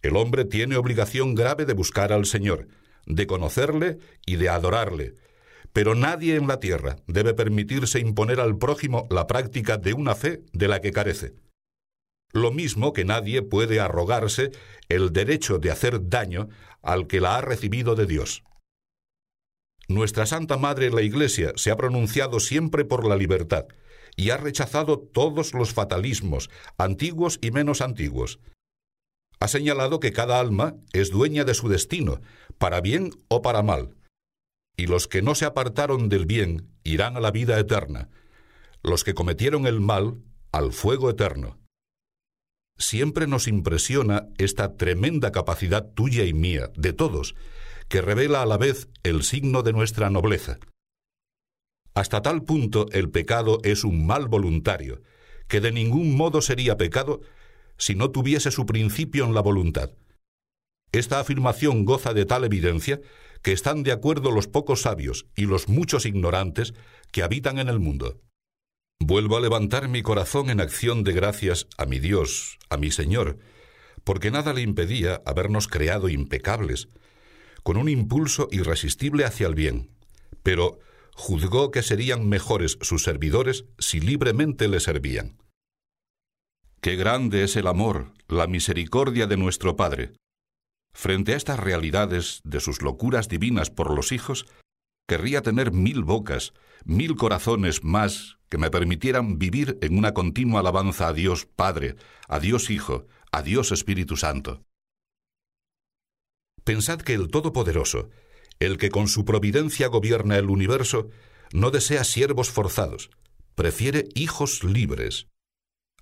El 0.02 0.16
hombre 0.16 0.44
tiene 0.44 0.76
obligación 0.76 1.34
grave 1.34 1.64
de 1.64 1.72
buscar 1.72 2.12
al 2.12 2.26
Señor, 2.26 2.68
de 3.06 3.26
conocerle 3.26 3.96
y 4.26 4.36
de 4.36 4.50
adorarle, 4.50 5.14
Pero 5.72 5.94
nadie 5.94 6.36
en 6.36 6.46
la 6.46 6.60
tierra 6.60 6.96
debe 7.06 7.32
permitirse 7.32 7.98
imponer 7.98 8.38
al 8.38 8.58
prójimo 8.58 9.08
la 9.10 9.26
práctica 9.26 9.78
de 9.78 9.94
una 9.94 10.14
fe 10.14 10.42
de 10.52 10.68
la 10.68 10.80
que 10.80 10.92
carece. 10.92 11.32
Lo 12.32 12.52
mismo 12.52 12.92
que 12.92 13.04
nadie 13.04 13.40
puede 13.40 13.80
arrogarse 13.80 14.52
el 14.90 15.12
derecho 15.12 15.58
de 15.58 15.70
hacer 15.70 16.10
daño 16.10 16.48
al 16.82 17.06
que 17.06 17.20
la 17.20 17.38
ha 17.38 17.40
recibido 17.40 17.94
de 17.94 18.06
Dios. 18.06 18.44
Nuestra 19.88 20.26
Santa 20.26 20.58
Madre 20.58 20.90
la 20.90 21.02
Iglesia 21.02 21.54
se 21.56 21.70
ha 21.70 21.76
pronunciado 21.76 22.40
siempre 22.40 22.84
por 22.84 23.06
la 23.06 23.16
libertad 23.16 23.64
y 24.16 24.30
ha 24.30 24.36
rechazado 24.36 24.98
todos 24.98 25.54
los 25.54 25.72
fatalismos, 25.72 26.50
antiguos 26.78 27.38
y 27.42 27.50
menos 27.50 27.80
antiguos. 27.80 28.40
Ha 29.40 29.48
señalado 29.48 30.00
que 30.00 30.12
cada 30.12 30.40
alma 30.40 30.76
es 30.92 31.10
dueña 31.10 31.44
de 31.44 31.54
su 31.54 31.68
destino, 31.68 32.20
para 32.58 32.80
bien 32.80 33.10
o 33.28 33.42
para 33.42 33.62
mal, 33.62 33.96
y 34.76 34.86
los 34.86 35.08
que 35.08 35.22
no 35.22 35.34
se 35.34 35.44
apartaron 35.44 36.08
del 36.08 36.26
bien 36.26 36.68
irán 36.82 37.16
a 37.16 37.20
la 37.20 37.30
vida 37.30 37.58
eterna, 37.58 38.08
los 38.82 39.04
que 39.04 39.14
cometieron 39.14 39.66
el 39.66 39.80
mal 39.80 40.22
al 40.52 40.72
fuego 40.72 41.10
eterno. 41.10 41.58
Siempre 42.76 43.26
nos 43.26 43.46
impresiona 43.46 44.28
esta 44.36 44.76
tremenda 44.76 45.30
capacidad 45.32 45.92
tuya 45.94 46.24
y 46.24 46.34
mía, 46.34 46.70
de 46.76 46.92
todos, 46.92 47.34
que 47.88 48.02
revela 48.02 48.42
a 48.42 48.46
la 48.46 48.58
vez 48.58 48.88
el 49.02 49.22
signo 49.22 49.62
de 49.62 49.72
nuestra 49.72 50.10
nobleza. 50.10 50.58
Hasta 51.94 52.22
tal 52.22 52.42
punto 52.42 52.86
el 52.92 53.10
pecado 53.10 53.60
es 53.62 53.84
un 53.84 54.06
mal 54.06 54.26
voluntario, 54.26 55.00
que 55.46 55.60
de 55.60 55.70
ningún 55.70 56.16
modo 56.16 56.42
sería 56.42 56.76
pecado 56.76 57.20
si 57.76 57.94
no 57.94 58.10
tuviese 58.10 58.50
su 58.50 58.66
principio 58.66 59.24
en 59.24 59.34
la 59.34 59.40
voluntad. 59.40 59.90
Esta 60.92 61.20
afirmación 61.20 61.84
goza 61.84 62.12
de 62.12 62.24
tal 62.24 62.44
evidencia 62.44 63.00
que 63.42 63.52
están 63.52 63.82
de 63.82 63.92
acuerdo 63.92 64.30
los 64.30 64.48
pocos 64.48 64.82
sabios 64.82 65.26
y 65.36 65.46
los 65.46 65.68
muchos 65.68 66.06
ignorantes 66.06 66.74
que 67.12 67.22
habitan 67.22 67.58
en 67.58 67.68
el 67.68 67.78
mundo. 67.78 68.20
Vuelvo 69.00 69.36
a 69.36 69.40
levantar 69.40 69.88
mi 69.88 70.02
corazón 70.02 70.50
en 70.50 70.60
acción 70.60 71.04
de 71.04 71.12
gracias 71.12 71.66
a 71.76 71.84
mi 71.84 71.98
Dios, 71.98 72.58
a 72.70 72.76
mi 72.76 72.90
Señor, 72.90 73.38
porque 74.02 74.30
nada 74.30 74.52
le 74.52 74.62
impedía 74.62 75.20
habernos 75.26 75.68
creado 75.68 76.08
impecables, 76.08 76.88
con 77.62 77.76
un 77.76 77.88
impulso 77.88 78.48
irresistible 78.50 79.24
hacia 79.24 79.46
el 79.46 79.54
bien, 79.54 79.90
pero 80.42 80.78
juzgó 81.14 81.70
que 81.70 81.82
serían 81.82 82.28
mejores 82.28 82.78
sus 82.80 83.02
servidores 83.02 83.64
si 83.78 84.00
libremente 84.00 84.68
le 84.68 84.80
servían. 84.80 85.38
Qué 86.80 86.96
grande 86.96 87.44
es 87.44 87.56
el 87.56 87.66
amor, 87.66 88.12
la 88.28 88.46
misericordia 88.46 89.26
de 89.26 89.36
nuestro 89.36 89.76
Padre, 89.76 90.12
Frente 90.94 91.34
a 91.34 91.36
estas 91.36 91.58
realidades 91.58 92.40
de 92.44 92.60
sus 92.60 92.80
locuras 92.80 93.28
divinas 93.28 93.68
por 93.68 93.92
los 93.92 94.12
hijos, 94.12 94.46
querría 95.08 95.42
tener 95.42 95.72
mil 95.72 96.04
bocas, 96.04 96.54
mil 96.84 97.16
corazones 97.16 97.82
más 97.82 98.38
que 98.48 98.58
me 98.58 98.70
permitieran 98.70 99.38
vivir 99.38 99.76
en 99.82 99.98
una 99.98 100.14
continua 100.14 100.60
alabanza 100.60 101.08
a 101.08 101.12
Dios 101.12 101.46
Padre, 101.46 101.96
a 102.28 102.38
Dios 102.38 102.70
Hijo, 102.70 103.08
a 103.32 103.42
Dios 103.42 103.72
Espíritu 103.72 104.16
Santo. 104.16 104.62
Pensad 106.62 107.00
que 107.00 107.14
el 107.14 107.28
Todopoderoso, 107.28 108.08
el 108.60 108.78
que 108.78 108.90
con 108.90 109.08
su 109.08 109.24
providencia 109.24 109.88
gobierna 109.88 110.36
el 110.36 110.50
universo, 110.50 111.08
no 111.52 111.70
desea 111.70 112.04
siervos 112.04 112.50
forzados, 112.50 113.10
prefiere 113.54 114.08
hijos 114.14 114.64
libres. 114.64 115.28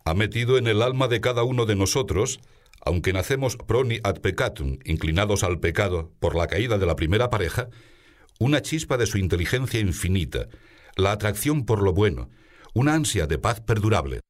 Ha 0.04 0.14
metido 0.14 0.58
en 0.58 0.66
el 0.66 0.82
alma 0.82 1.08
de 1.08 1.20
cada 1.20 1.42
uno 1.42 1.66
de 1.66 1.76
nosotros 1.76 2.40
aunque 2.84 3.12
nacemos 3.12 3.56
proni 3.56 4.00
ad 4.02 4.20
peccatum, 4.20 4.78
inclinados 4.84 5.44
al 5.44 5.60
pecado 5.60 6.12
por 6.18 6.34
la 6.34 6.48
caída 6.48 6.78
de 6.78 6.86
la 6.86 6.96
primera 6.96 7.30
pareja, 7.30 7.68
una 8.40 8.60
chispa 8.60 8.96
de 8.96 9.06
su 9.06 9.18
inteligencia 9.18 9.78
infinita, 9.78 10.48
la 10.96 11.12
atracción 11.12 11.64
por 11.64 11.80
lo 11.80 11.92
bueno, 11.92 12.28
una 12.74 12.94
ansia 12.94 13.26
de 13.26 13.38
paz 13.38 13.60
perdurable, 13.60 14.20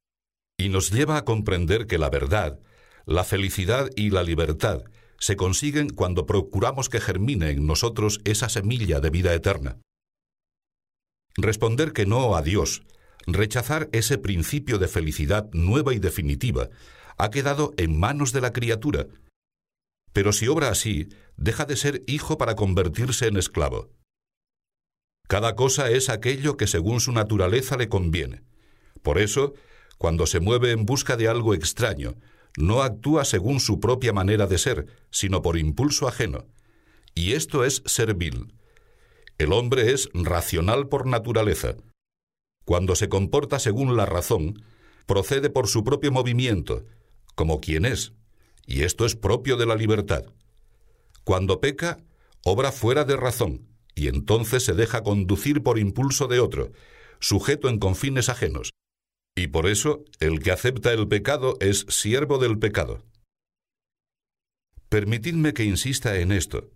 y 0.57 0.69
nos 0.69 0.91
lleva 0.91 1.17
a 1.17 1.25
comprender 1.25 1.87
que 1.87 1.97
la 1.97 2.09
verdad, 2.11 2.59
la 3.05 3.23
felicidad 3.23 3.89
y 3.95 4.11
la 4.11 4.23
libertad 4.23 4.83
se 5.23 5.37
consiguen 5.37 5.89
cuando 5.89 6.25
procuramos 6.25 6.89
que 6.89 6.99
germine 6.99 7.51
en 7.51 7.65
nosotros 7.65 8.19
esa 8.25 8.49
semilla 8.49 8.99
de 8.99 9.09
vida 9.09 9.33
eterna. 9.33 9.79
Responder 11.37 11.93
que 11.93 12.05
no 12.05 12.35
a 12.35 12.41
Dios, 12.41 12.83
rechazar 13.25 13.87
ese 13.93 14.17
principio 14.17 14.79
de 14.79 14.89
felicidad 14.89 15.49
nueva 15.53 15.93
y 15.93 15.99
definitiva, 15.99 16.67
ha 17.17 17.29
quedado 17.29 17.73
en 17.77 17.97
manos 17.97 18.33
de 18.33 18.41
la 18.41 18.51
criatura. 18.51 19.07
Pero 20.11 20.33
si 20.33 20.49
obra 20.49 20.67
así, 20.67 21.07
deja 21.37 21.63
de 21.63 21.77
ser 21.77 22.03
hijo 22.05 22.37
para 22.37 22.55
convertirse 22.57 23.27
en 23.27 23.37
esclavo. 23.37 23.91
Cada 25.29 25.55
cosa 25.55 25.89
es 25.89 26.09
aquello 26.09 26.57
que 26.57 26.67
según 26.67 26.99
su 26.99 27.13
naturaleza 27.13 27.77
le 27.77 27.87
conviene. 27.87 28.43
Por 29.01 29.19
eso, 29.19 29.53
cuando 29.97 30.27
se 30.27 30.41
mueve 30.41 30.71
en 30.71 30.85
busca 30.85 31.15
de 31.15 31.29
algo 31.29 31.53
extraño, 31.53 32.15
no 32.57 32.81
actúa 32.81 33.25
según 33.25 33.59
su 33.59 33.79
propia 33.79 34.13
manera 34.13 34.47
de 34.47 34.57
ser, 34.57 34.87
sino 35.09 35.41
por 35.41 35.57
impulso 35.57 36.07
ajeno. 36.07 36.45
Y 37.15 37.33
esto 37.33 37.63
es 37.63 37.83
servil. 37.85 38.53
El 39.37 39.53
hombre 39.53 39.91
es 39.91 40.09
racional 40.13 40.87
por 40.87 41.05
naturaleza. 41.05 41.75
Cuando 42.65 42.95
se 42.95 43.09
comporta 43.09 43.59
según 43.59 43.97
la 43.97 44.05
razón, 44.05 44.63
procede 45.05 45.49
por 45.49 45.67
su 45.67 45.83
propio 45.83 46.11
movimiento, 46.11 46.85
como 47.35 47.59
quien 47.59 47.85
es, 47.85 48.13
y 48.65 48.83
esto 48.83 49.05
es 49.05 49.15
propio 49.15 49.57
de 49.57 49.65
la 49.65 49.75
libertad. 49.75 50.25
Cuando 51.23 51.59
peca, 51.59 52.03
obra 52.45 52.71
fuera 52.71 53.03
de 53.03 53.17
razón, 53.17 53.67
y 53.95 54.07
entonces 54.07 54.63
se 54.63 54.73
deja 54.73 55.03
conducir 55.03 55.61
por 55.63 55.77
impulso 55.77 56.27
de 56.27 56.39
otro, 56.39 56.71
sujeto 57.19 57.69
en 57.69 57.79
confines 57.79 58.29
ajenos. 58.29 58.71
Y 59.35 59.47
por 59.47 59.67
eso 59.67 60.03
el 60.19 60.39
que 60.39 60.51
acepta 60.51 60.93
el 60.93 61.07
pecado 61.07 61.57
es 61.59 61.85
siervo 61.89 62.37
del 62.37 62.59
pecado. 62.59 63.03
Permitidme 64.89 65.53
que 65.53 65.63
insista 65.63 66.19
en 66.19 66.31
esto. 66.31 66.69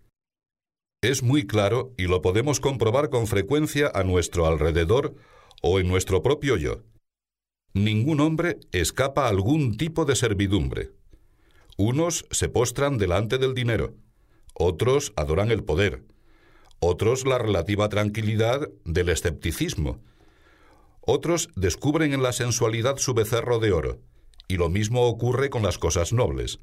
Es 1.00 1.22
muy 1.22 1.46
claro 1.46 1.94
y 1.96 2.08
lo 2.08 2.20
podemos 2.20 2.58
comprobar 2.58 3.10
con 3.10 3.28
frecuencia 3.28 3.92
a 3.94 4.02
nuestro 4.02 4.46
alrededor 4.46 5.14
o 5.62 5.78
en 5.78 5.86
nuestro 5.86 6.22
propio 6.22 6.56
yo. 6.56 6.82
Ningún 7.74 8.18
hombre 8.20 8.58
escapa 8.72 9.26
a 9.26 9.28
algún 9.28 9.76
tipo 9.76 10.04
de 10.04 10.16
servidumbre. 10.16 10.90
Unos 11.76 12.26
se 12.32 12.48
postran 12.48 12.98
delante 12.98 13.38
del 13.38 13.54
dinero, 13.54 13.94
otros 14.54 15.12
adoran 15.14 15.52
el 15.52 15.62
poder, 15.62 16.02
otros 16.80 17.24
la 17.24 17.38
relativa 17.38 17.88
tranquilidad 17.88 18.68
del 18.84 19.10
escepticismo, 19.10 20.00
otros 21.10 21.48
descubren 21.56 22.12
en 22.12 22.22
la 22.22 22.34
sensualidad 22.34 22.98
su 22.98 23.14
becerro 23.14 23.60
de 23.60 23.72
oro, 23.72 24.02
y 24.46 24.58
lo 24.58 24.68
mismo 24.68 25.06
ocurre 25.06 25.48
con 25.48 25.62
las 25.62 25.78
cosas 25.78 26.12
nobles. 26.12 26.60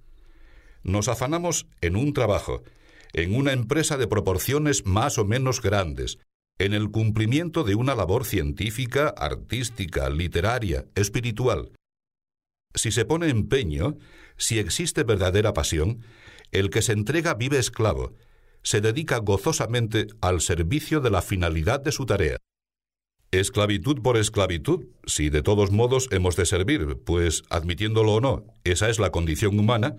Nos 0.84 1.08
afanamos 1.08 1.66
en 1.82 1.96
un 1.96 2.14
trabajo, 2.14 2.62
en 3.14 3.36
una 3.36 3.54
empresa 3.54 3.98
de 3.98 4.06
proporciones 4.06 4.86
más 4.86 5.18
o 5.18 5.26
menos 5.26 5.64
grandes, 5.64 6.20
en 6.60 6.76
el 6.76 6.92
cumplimiento 6.92 7.64
de 7.64 7.74
una 7.74 7.96
labor 7.96 8.24
científica, 8.24 9.08
artística, 9.18 10.12
literaria, 10.12 10.86
espiritual. 10.94 11.72
Si 12.76 12.92
se 12.92 13.04
pone 13.04 13.30
empeño, 13.30 13.98
si 14.38 14.60
existe 14.60 15.04
verdadera 15.04 15.54
pasión, 15.54 16.04
el 16.52 16.70
que 16.70 16.84
se 16.84 16.94
entrega 16.94 17.34
vive 17.34 17.58
esclavo, 17.58 18.14
se 18.62 18.80
dedica 18.80 19.18
gozosamente 19.18 20.06
al 20.22 20.40
servicio 20.40 21.00
de 21.00 21.10
la 21.10 21.24
finalidad 21.24 21.80
de 21.80 21.92
su 21.92 22.06
tarea. 22.06 22.38
Esclavitud 23.32 24.02
por 24.02 24.18
esclavitud, 24.18 24.86
si 25.06 25.30
de 25.30 25.42
todos 25.42 25.72
modos 25.72 26.08
hemos 26.12 26.36
de 26.36 26.46
servir, 26.46 26.98
pues, 27.06 27.44
admitiéndolo 27.50 28.14
o 28.14 28.22
no, 28.22 28.46
esa 28.64 28.90
es 28.90 29.00
la 29.00 29.12
condición 29.12 29.60
humana, 29.60 29.98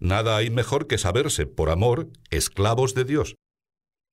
nada 0.00 0.36
hay 0.36 0.50
mejor 0.50 0.86
que 0.86 0.98
saberse, 0.98 1.46
por 1.46 1.70
amor, 1.70 2.08
esclavos 2.30 2.94
de 2.94 3.04
Dios. 3.04 3.36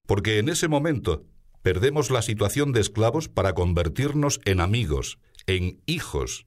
Porque 0.07 0.39
en 0.39 0.49
ese 0.49 0.67
momento 0.67 1.25
perdemos 1.61 2.11
la 2.11 2.21
situación 2.21 2.71
de 2.71 2.81
esclavos 2.81 3.27
para 3.27 3.53
convertirnos 3.53 4.39
en 4.45 4.61
amigos, 4.61 5.17
en 5.47 5.81
hijos. 5.85 6.45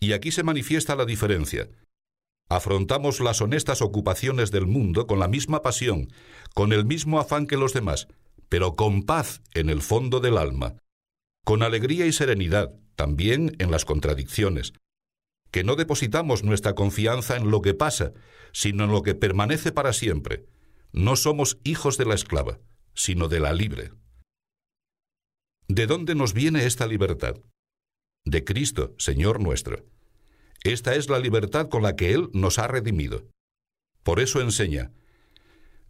Y 0.00 0.12
aquí 0.12 0.30
se 0.30 0.42
manifiesta 0.42 0.94
la 0.94 1.06
diferencia. 1.06 1.68
Afrontamos 2.50 3.20
las 3.20 3.40
honestas 3.40 3.82
ocupaciones 3.82 4.50
del 4.50 4.66
mundo 4.66 5.06
con 5.06 5.18
la 5.18 5.28
misma 5.28 5.62
pasión, 5.62 6.12
con 6.54 6.72
el 6.72 6.84
mismo 6.84 7.18
afán 7.18 7.46
que 7.46 7.56
los 7.56 7.74
demás, 7.74 8.08
pero 8.48 8.76
con 8.76 9.02
paz 9.02 9.42
en 9.54 9.68
el 9.68 9.82
fondo 9.82 10.20
del 10.20 10.38
alma, 10.38 10.76
con 11.44 11.62
alegría 11.62 12.06
y 12.06 12.12
serenidad, 12.12 12.74
también 12.94 13.56
en 13.58 13.70
las 13.70 13.84
contradicciones, 13.84 14.72
que 15.50 15.64
no 15.64 15.76
depositamos 15.76 16.44
nuestra 16.44 16.74
confianza 16.74 17.36
en 17.36 17.50
lo 17.50 17.62
que 17.62 17.74
pasa, 17.74 18.12
sino 18.52 18.84
en 18.84 18.90
lo 18.90 19.02
que 19.02 19.14
permanece 19.14 19.72
para 19.72 19.92
siempre. 19.92 20.46
No 20.92 21.16
somos 21.16 21.58
hijos 21.64 21.96
de 21.96 22.06
la 22.06 22.14
esclava, 22.14 22.58
sino 22.94 23.28
de 23.28 23.40
la 23.40 23.52
libre. 23.52 23.92
¿De 25.68 25.86
dónde 25.86 26.14
nos 26.14 26.32
viene 26.32 26.66
esta 26.66 26.86
libertad? 26.86 27.36
De 28.24 28.44
Cristo, 28.44 28.94
Señor 28.98 29.40
nuestro. 29.40 29.84
Esta 30.64 30.94
es 30.94 31.08
la 31.08 31.18
libertad 31.18 31.68
con 31.68 31.82
la 31.82 31.94
que 31.94 32.12
Él 32.12 32.30
nos 32.32 32.58
ha 32.58 32.66
redimido. 32.66 33.28
Por 34.02 34.20
eso 34.20 34.40
enseña, 34.40 34.92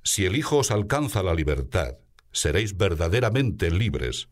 si 0.02 0.24
el 0.26 0.36
Hijo 0.36 0.58
os 0.58 0.70
alcanza 0.70 1.22
la 1.22 1.34
libertad, 1.34 1.98
seréis 2.32 2.76
verdaderamente 2.76 3.70
libres. 3.70 4.28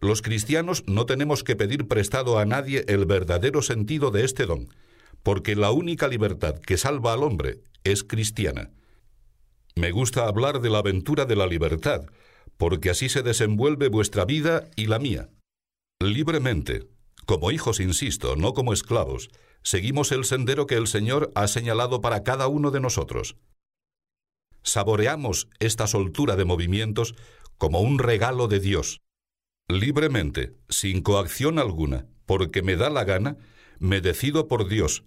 Los 0.00 0.22
cristianos 0.22 0.82
no 0.86 1.04
tenemos 1.04 1.44
que 1.44 1.56
pedir 1.56 1.86
prestado 1.86 2.38
a 2.38 2.46
nadie 2.46 2.84
el 2.88 3.04
verdadero 3.04 3.60
sentido 3.60 4.10
de 4.10 4.24
este 4.24 4.46
don, 4.46 4.68
porque 5.22 5.54
la 5.54 5.72
única 5.72 6.08
libertad 6.08 6.58
que 6.58 6.78
salva 6.78 7.12
al 7.12 7.22
hombre 7.22 7.60
es 7.84 8.02
cristiana. 8.02 8.70
Me 9.76 9.90
gusta 9.90 10.26
hablar 10.26 10.60
de 10.60 10.70
la 10.70 10.78
aventura 10.78 11.26
de 11.26 11.36
la 11.36 11.46
libertad, 11.46 12.06
porque 12.56 12.90
así 12.90 13.08
se 13.08 13.22
desenvuelve 13.22 13.88
vuestra 13.88 14.24
vida 14.24 14.68
y 14.74 14.86
la 14.86 14.98
mía. 14.98 15.28
Libremente, 16.00 16.88
como 17.26 17.50
hijos, 17.50 17.78
insisto, 17.78 18.36
no 18.36 18.54
como 18.54 18.72
esclavos, 18.72 19.28
seguimos 19.62 20.12
el 20.12 20.24
sendero 20.24 20.66
que 20.66 20.76
el 20.76 20.86
Señor 20.86 21.30
ha 21.34 21.46
señalado 21.46 22.00
para 22.00 22.22
cada 22.22 22.48
uno 22.48 22.70
de 22.70 22.80
nosotros. 22.80 23.36
Saboreamos 24.62 25.48
esta 25.58 25.86
soltura 25.86 26.36
de 26.36 26.44
movimientos 26.44 27.14
como 27.58 27.80
un 27.80 27.98
regalo 27.98 28.48
de 28.48 28.60
Dios. 28.60 29.00
Libremente, 29.70 30.54
sin 30.68 31.00
coacción 31.00 31.60
alguna, 31.60 32.06
porque 32.26 32.60
me 32.60 32.74
da 32.74 32.90
la 32.90 33.04
gana, 33.04 33.36
me 33.78 34.00
decido 34.00 34.48
por 34.48 34.68
Dios 34.68 35.04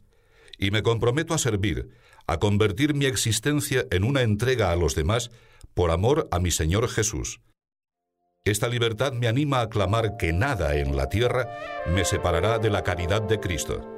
y 0.57 0.71
me 0.71 0.83
comprometo 0.83 1.33
a 1.33 1.37
servir, 1.37 1.89
a 2.27 2.39
convertir 2.39 2.93
mi 2.93 3.05
existencia 3.05 3.85
en 3.91 4.05
una 4.05 4.21
entrega 4.21 4.71
a 4.71 4.77
los 4.77 4.95
demás 4.95 5.31
por 5.73 5.91
amor 5.91 6.29
a 6.31 6.39
mi 6.39 6.49
Señor 6.49 6.87
Jesús. 6.87 7.41
Esta 8.45 8.69
libertad 8.69 9.11
me 9.11 9.27
anima 9.27 9.61
a 9.61 9.69
clamar 9.69 10.15
que 10.17 10.31
nada 10.31 10.77
en 10.77 10.95
la 10.95 11.09
tierra 11.09 11.49
me 11.93 12.05
separará 12.05 12.59
de 12.59 12.69
la 12.69 12.83
caridad 12.83 13.21
de 13.21 13.39
Cristo. 13.39 13.89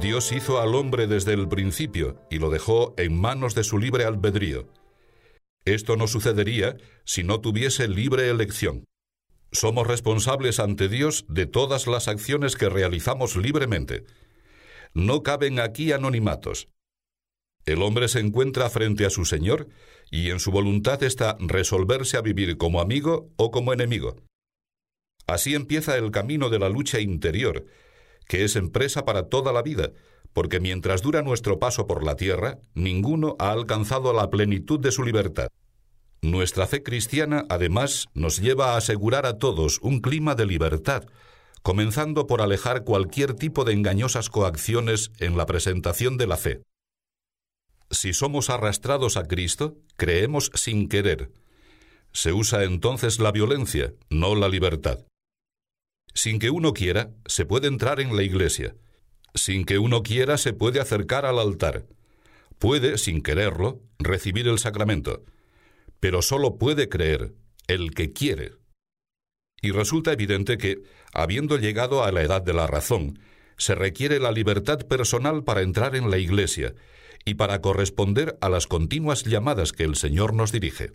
Dios 0.00 0.30
hizo 0.30 0.60
al 0.60 0.76
hombre 0.76 1.08
desde 1.08 1.32
el 1.32 1.48
principio 1.48 2.22
y 2.30 2.38
lo 2.38 2.50
dejó 2.50 2.94
en 2.96 3.20
manos 3.20 3.56
de 3.56 3.64
su 3.64 3.78
libre 3.78 4.04
albedrío. 4.04 4.68
Esto 5.74 5.96
no 5.96 6.06
sucedería 6.06 6.78
si 7.04 7.24
no 7.24 7.42
tuviese 7.42 7.88
libre 7.88 8.30
elección. 8.30 8.84
Somos 9.52 9.86
responsables 9.86 10.60
ante 10.60 10.88
Dios 10.88 11.26
de 11.28 11.44
todas 11.44 11.86
las 11.86 12.08
acciones 12.08 12.56
que 12.56 12.70
realizamos 12.70 13.36
libremente. 13.36 14.04
No 14.94 15.22
caben 15.22 15.60
aquí 15.60 15.92
anonimatos. 15.92 16.68
El 17.66 17.82
hombre 17.82 18.08
se 18.08 18.20
encuentra 18.20 18.70
frente 18.70 19.04
a 19.04 19.10
su 19.10 19.26
Señor 19.26 19.68
y 20.10 20.30
en 20.30 20.40
su 20.40 20.50
voluntad 20.50 21.02
está 21.02 21.36
resolverse 21.38 22.16
a 22.16 22.22
vivir 22.22 22.56
como 22.56 22.80
amigo 22.80 23.30
o 23.36 23.50
como 23.50 23.74
enemigo. 23.74 24.16
Así 25.26 25.54
empieza 25.54 25.98
el 25.98 26.10
camino 26.10 26.48
de 26.48 26.60
la 26.60 26.70
lucha 26.70 26.98
interior, 26.98 27.66
que 28.26 28.44
es 28.44 28.56
empresa 28.56 29.04
para 29.04 29.28
toda 29.28 29.52
la 29.52 29.60
vida, 29.60 29.92
porque 30.32 30.60
mientras 30.60 31.02
dura 31.02 31.22
nuestro 31.22 31.58
paso 31.58 31.86
por 31.86 32.04
la 32.04 32.16
tierra, 32.16 32.58
ninguno 32.74 33.36
ha 33.38 33.50
alcanzado 33.50 34.12
la 34.12 34.30
plenitud 34.30 34.80
de 34.80 34.92
su 34.92 35.02
libertad. 35.02 35.48
Nuestra 36.20 36.66
fe 36.66 36.82
cristiana, 36.82 37.44
además, 37.48 38.06
nos 38.14 38.40
lleva 38.40 38.72
a 38.72 38.76
asegurar 38.76 39.24
a 39.24 39.38
todos 39.38 39.78
un 39.82 40.00
clima 40.00 40.34
de 40.34 40.46
libertad, 40.46 41.04
comenzando 41.62 42.26
por 42.26 42.42
alejar 42.42 42.84
cualquier 42.84 43.34
tipo 43.34 43.64
de 43.64 43.72
engañosas 43.72 44.28
coacciones 44.28 45.12
en 45.18 45.36
la 45.36 45.46
presentación 45.46 46.16
de 46.16 46.26
la 46.26 46.36
fe. 46.36 46.62
Si 47.90 48.12
somos 48.12 48.50
arrastrados 48.50 49.16
a 49.16 49.24
Cristo, 49.24 49.76
creemos 49.96 50.50
sin 50.54 50.88
querer. 50.88 51.30
Se 52.12 52.32
usa 52.32 52.64
entonces 52.64 53.18
la 53.18 53.32
violencia, 53.32 53.92
no 54.10 54.34
la 54.34 54.48
libertad. 54.48 55.04
Sin 56.14 56.38
que 56.38 56.50
uno 56.50 56.72
quiera, 56.72 57.10
se 57.26 57.44
puede 57.44 57.68
entrar 57.68 58.00
en 58.00 58.16
la 58.16 58.22
iglesia. 58.22 58.74
Sin 59.34 59.64
que 59.64 59.78
uno 59.78 60.02
quiera, 60.02 60.38
se 60.38 60.52
puede 60.52 60.80
acercar 60.80 61.26
al 61.26 61.38
altar. 61.38 61.86
Puede, 62.58 62.98
sin 62.98 63.22
quererlo, 63.22 63.80
recibir 63.98 64.48
el 64.48 64.58
sacramento 64.58 65.24
pero 66.00 66.22
solo 66.22 66.58
puede 66.58 66.88
creer 66.88 67.34
el 67.66 67.92
que 67.92 68.12
quiere. 68.12 68.52
Y 69.60 69.72
resulta 69.72 70.12
evidente 70.12 70.56
que, 70.56 70.82
habiendo 71.12 71.58
llegado 71.58 72.04
a 72.04 72.12
la 72.12 72.22
edad 72.22 72.42
de 72.42 72.54
la 72.54 72.66
razón, 72.66 73.18
se 73.56 73.74
requiere 73.74 74.20
la 74.20 74.30
libertad 74.30 74.86
personal 74.86 75.42
para 75.42 75.62
entrar 75.62 75.96
en 75.96 76.10
la 76.10 76.18
Iglesia 76.18 76.74
y 77.24 77.34
para 77.34 77.60
corresponder 77.60 78.38
a 78.40 78.48
las 78.48 78.68
continuas 78.68 79.24
llamadas 79.24 79.72
que 79.72 79.82
el 79.82 79.96
Señor 79.96 80.32
nos 80.32 80.52
dirige. 80.52 80.92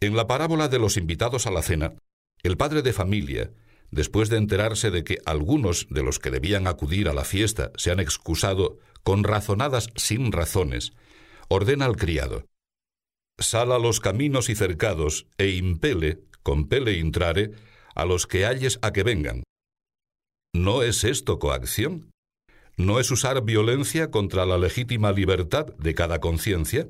En 0.00 0.16
la 0.16 0.26
parábola 0.26 0.68
de 0.68 0.80
los 0.80 0.96
invitados 0.96 1.46
a 1.46 1.52
la 1.52 1.62
cena, 1.62 1.94
el 2.42 2.56
padre 2.56 2.82
de 2.82 2.92
familia, 2.92 3.52
después 3.94 4.28
de 4.28 4.36
enterarse 4.36 4.90
de 4.90 5.04
que 5.04 5.18
algunos 5.24 5.86
de 5.88 6.02
los 6.02 6.18
que 6.18 6.30
debían 6.30 6.66
acudir 6.66 7.08
a 7.08 7.14
la 7.14 7.24
fiesta 7.24 7.70
se 7.76 7.90
han 7.90 8.00
excusado 8.00 8.78
con 9.02 9.22
razonadas 9.22 9.88
sin 9.94 10.32
razones, 10.32 10.92
ordena 11.48 11.84
al 11.84 11.96
criado 11.96 12.44
Sal 13.38 13.72
a 13.72 13.78
los 13.78 13.98
caminos 13.98 14.48
y 14.48 14.54
cercados, 14.54 15.26
e 15.38 15.48
impele, 15.50 16.20
compele 16.42 16.98
intrare, 16.98 17.50
a 17.94 18.04
los 18.04 18.26
que 18.26 18.46
halles 18.46 18.78
a 18.82 18.92
que 18.92 19.02
vengan. 19.02 19.42
¿No 20.54 20.82
es 20.82 21.02
esto 21.02 21.40
coacción? 21.40 22.10
¿No 22.76 23.00
es 23.00 23.10
usar 23.10 23.44
violencia 23.44 24.10
contra 24.10 24.46
la 24.46 24.56
legítima 24.56 25.10
libertad 25.10 25.66
de 25.78 25.94
cada 25.94 26.20
conciencia? 26.20 26.88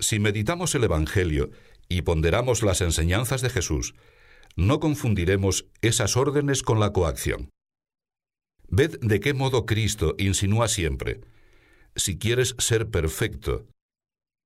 Si 0.00 0.18
meditamos 0.18 0.74
el 0.74 0.84
Evangelio 0.84 1.50
y 1.88 2.02
ponderamos 2.02 2.62
las 2.62 2.80
enseñanzas 2.80 3.42
de 3.42 3.50
Jesús, 3.50 3.94
no 4.56 4.80
confundiremos 4.80 5.66
esas 5.82 6.16
órdenes 6.16 6.62
con 6.62 6.80
la 6.80 6.92
coacción. 6.92 7.50
Ved 8.68 8.98
de 9.00 9.20
qué 9.20 9.34
modo 9.34 9.66
Cristo 9.66 10.14
insinúa 10.18 10.66
siempre, 10.68 11.20
si 11.94 12.18
quieres 12.18 12.54
ser 12.58 12.90
perfecto, 12.90 13.66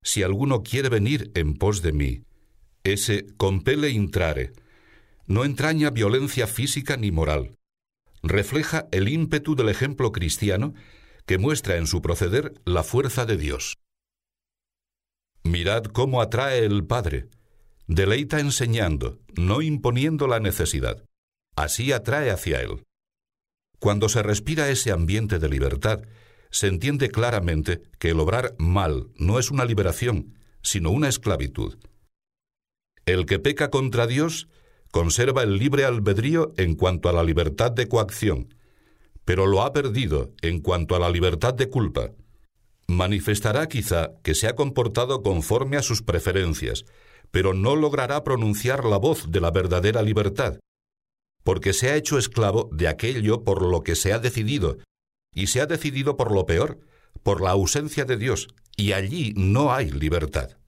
si 0.03 0.23
alguno 0.23 0.63
quiere 0.63 0.89
venir 0.89 1.31
en 1.35 1.55
pos 1.55 1.83
de 1.83 1.93
mí, 1.93 2.23
ese 2.85 3.27
compele 3.37 3.91
intrare, 3.91 4.53
no 5.27 5.45
entraña 5.45 5.91
violencia 5.91 6.47
física 6.47 6.97
ni 6.97 7.11
moral. 7.11 7.57
Refleja 8.23 8.89
el 8.93 9.09
ímpetu 9.09 9.55
del 9.55 9.69
ejemplo 9.69 10.13
cristiano 10.13 10.75
que 11.27 11.39
muestra 11.39 11.77
en 11.77 11.87
su 11.87 12.03
proceder 12.03 12.61
la 12.65 12.83
fuerza 12.83 13.27
de 13.27 13.37
Dios. 13.37 13.77
Mirad 15.45 15.85
cómo 15.85 16.21
atrae 16.21 16.65
el 16.65 16.85
Padre. 16.87 17.29
Deleita 17.93 18.39
enseñando, 18.39 19.19
no 19.35 19.63
imponiendo 19.63 20.29
la 20.29 20.39
necesidad. 20.39 21.03
Así 21.57 21.91
atrae 21.91 22.31
hacia 22.31 22.61
Él. 22.61 22.85
Cuando 23.81 24.09
se 24.09 24.23
respira 24.23 24.69
ese 24.69 24.93
ambiente 24.93 25.41
de 25.41 25.49
libertad, 25.49 26.03
se 26.53 26.69
entiende 26.69 27.09
claramente 27.09 27.83
que 27.99 28.11
el 28.11 28.21
obrar 28.21 28.55
mal 28.59 29.09
no 29.17 29.41
es 29.41 29.51
una 29.51 29.65
liberación, 29.65 30.39
sino 30.63 30.93
una 30.93 31.09
esclavitud. 31.09 31.79
El 33.07 33.27
que 33.27 33.41
peca 33.41 33.71
contra 33.71 34.07
Dios 34.07 34.47
conserva 34.93 35.43
el 35.43 35.57
libre 35.57 35.85
albedrío 35.85 36.53
en 36.59 36.77
cuanto 36.77 37.09
a 37.09 37.13
la 37.13 37.25
libertad 37.25 37.73
de 37.73 37.89
coacción, 37.89 38.55
pero 39.25 39.49
lo 39.49 39.63
ha 39.63 39.73
perdido 39.73 40.33
en 40.43 40.61
cuanto 40.61 40.95
a 40.95 41.01
la 41.01 41.11
libertad 41.11 41.55
de 41.55 41.69
culpa. 41.69 42.13
Manifestará 42.87 43.67
quizá 43.67 44.13
que 44.23 44.37
se 44.37 44.47
ha 44.47 44.55
comportado 44.55 45.25
conforme 45.25 45.77
a 45.77 45.83
sus 45.83 46.03
preferencias, 46.03 46.85
pero 47.31 47.55
no 47.55 47.77
logrará 47.77 48.25
pronunciar 48.25 48.85
la 48.85 48.97
voz 48.97 49.31
de 49.31 49.41
la 49.41 49.51
verdadera 49.51 50.03
libertad, 50.03 50.59
porque 51.45 51.73
se 51.73 51.91
ha 51.91 51.97
hecho 51.97 52.19
esclavo 52.19 52.69
de 52.73 52.89
aquello 52.89 53.45
por 53.45 53.63
lo 53.63 53.83
que 53.83 53.95
se 53.95 54.13
ha 54.13 54.19
decidido 54.19 54.79
y 55.33 55.47
se 55.47 55.61
ha 55.61 55.67
decidido 55.67 56.17
por 56.17 56.33
lo 56.33 56.47
peor, 56.47 56.81
por 57.23 57.41
la 57.41 57.51
ausencia 57.51 58.05
de 58.05 58.17
Dios, 58.17 58.49
y 58.77 58.93
allí 58.93 59.33
no 59.37 59.73
hay 59.73 59.91
libertad. 59.91 60.59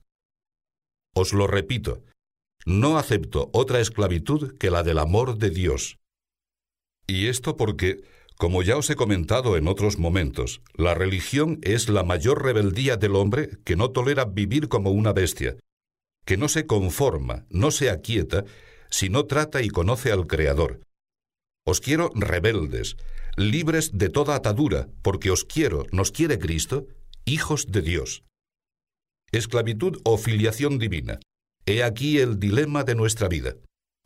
Os 1.13 1.33
lo 1.33 1.47
repito, 1.47 2.03
no 2.65 2.97
acepto 2.97 3.49
otra 3.53 3.79
esclavitud 3.79 4.57
que 4.57 4.71
la 4.71 4.83
del 4.83 4.99
amor 4.99 5.37
de 5.37 5.49
Dios. 5.49 5.99
Y 7.07 7.27
esto 7.27 7.57
porque, 7.57 8.03
como 8.37 8.63
ya 8.63 8.77
os 8.77 8.89
he 8.89 8.95
comentado 8.95 9.57
en 9.57 9.67
otros 9.67 9.99
momentos, 9.99 10.61
la 10.73 10.93
religión 10.93 11.59
es 11.61 11.89
la 11.89 12.03
mayor 12.03 12.43
rebeldía 12.43 12.95
del 12.95 13.15
hombre 13.15 13.49
que 13.65 13.75
no 13.75 13.91
tolera 13.91 14.25
vivir 14.25 14.69
como 14.69 14.91
una 14.91 15.11
bestia, 15.11 15.57
que 16.25 16.37
no 16.37 16.47
se 16.47 16.65
conforma, 16.65 17.45
no 17.49 17.71
se 17.71 17.89
aquieta, 17.89 18.45
si 18.89 19.09
no 19.09 19.25
trata 19.25 19.61
y 19.61 19.69
conoce 19.69 20.11
al 20.11 20.27
Creador. 20.27 20.81
Os 21.65 21.79
quiero 21.79 22.11
rebeldes, 22.13 22.97
libres 23.37 23.91
de 23.93 24.09
toda 24.09 24.35
atadura, 24.35 24.89
porque 25.01 25.31
os 25.31 25.45
quiero, 25.45 25.85
nos 25.91 26.11
quiere 26.11 26.37
Cristo, 26.37 26.87
hijos 27.25 27.71
de 27.71 27.81
Dios. 27.81 28.23
Esclavitud 29.31 29.99
o 30.03 30.17
filiación 30.17 30.77
divina. 30.77 31.19
He 31.65 31.83
aquí 31.83 32.19
el 32.19 32.39
dilema 32.39 32.83
de 32.83 32.95
nuestra 32.95 33.27
vida. 33.27 33.55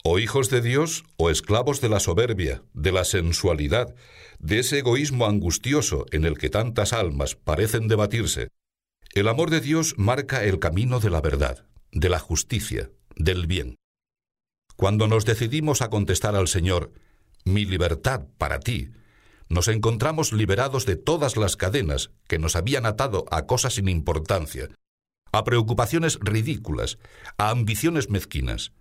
O 0.03 0.19
hijos 0.19 0.49
de 0.49 0.62
Dios 0.62 1.03
o 1.17 1.30
esclavos 1.30 1.82
de 1.82 1.89
la 1.89 1.99
soberbia, 1.99 2.63
de 2.73 2.91
la 2.91 3.03
sensualidad, 3.03 3.93
de 4.39 4.60
ese 4.60 4.80
egoísmo 4.80 5.25
angustioso 5.25 6.06
en 6.12 6.23
el 6.23 6.38
que 6.38 6.49
tantas 6.49 6.93
almas 6.93 7.36
parecen 7.36 7.88
debatirse. 7.88 8.49
El 9.13 9.27
amor 9.27 9.49
de 9.49 9.60
Dios 9.60 9.95
marca 9.97 10.43
el 10.43 10.60
camino 10.60 10.99
de 10.99 11.10
la 11.10 11.19
verdad, 11.19 11.65
de 11.91 12.10
la 12.10 12.19
justicia, 12.19 12.89
del 13.15 13.47
bien. 13.47 13.76
Cuando 14.76 15.08
nos 15.08 15.26
decidimos 15.26 15.82
a 15.82 15.89
contestar 15.89 16.36
al 16.36 16.47
Señor, 16.47 16.91
mi 17.45 17.65
libertad 17.65 18.28
para 18.38 18.60
ti, 18.60 18.91
nos 19.50 19.67
encontramos 19.67 20.34
liberados 20.34 20.86
de 20.86 20.97
todas 20.97 21.38
las 21.38 21.56
cadenas 21.56 22.12
que 22.28 22.38
nos 22.38 22.56
habían 22.56 22.86
atado 22.86 23.26
a 23.32 23.45
cosas 23.45 23.76
sin 23.76 23.88
importancia, 23.88 24.69
a 25.32 25.43
preocupaciones 25.43 26.19
ridículas, 26.21 26.97
a 27.38 27.50
ambiciones 27.50 28.10
mezquinas. 28.10 28.73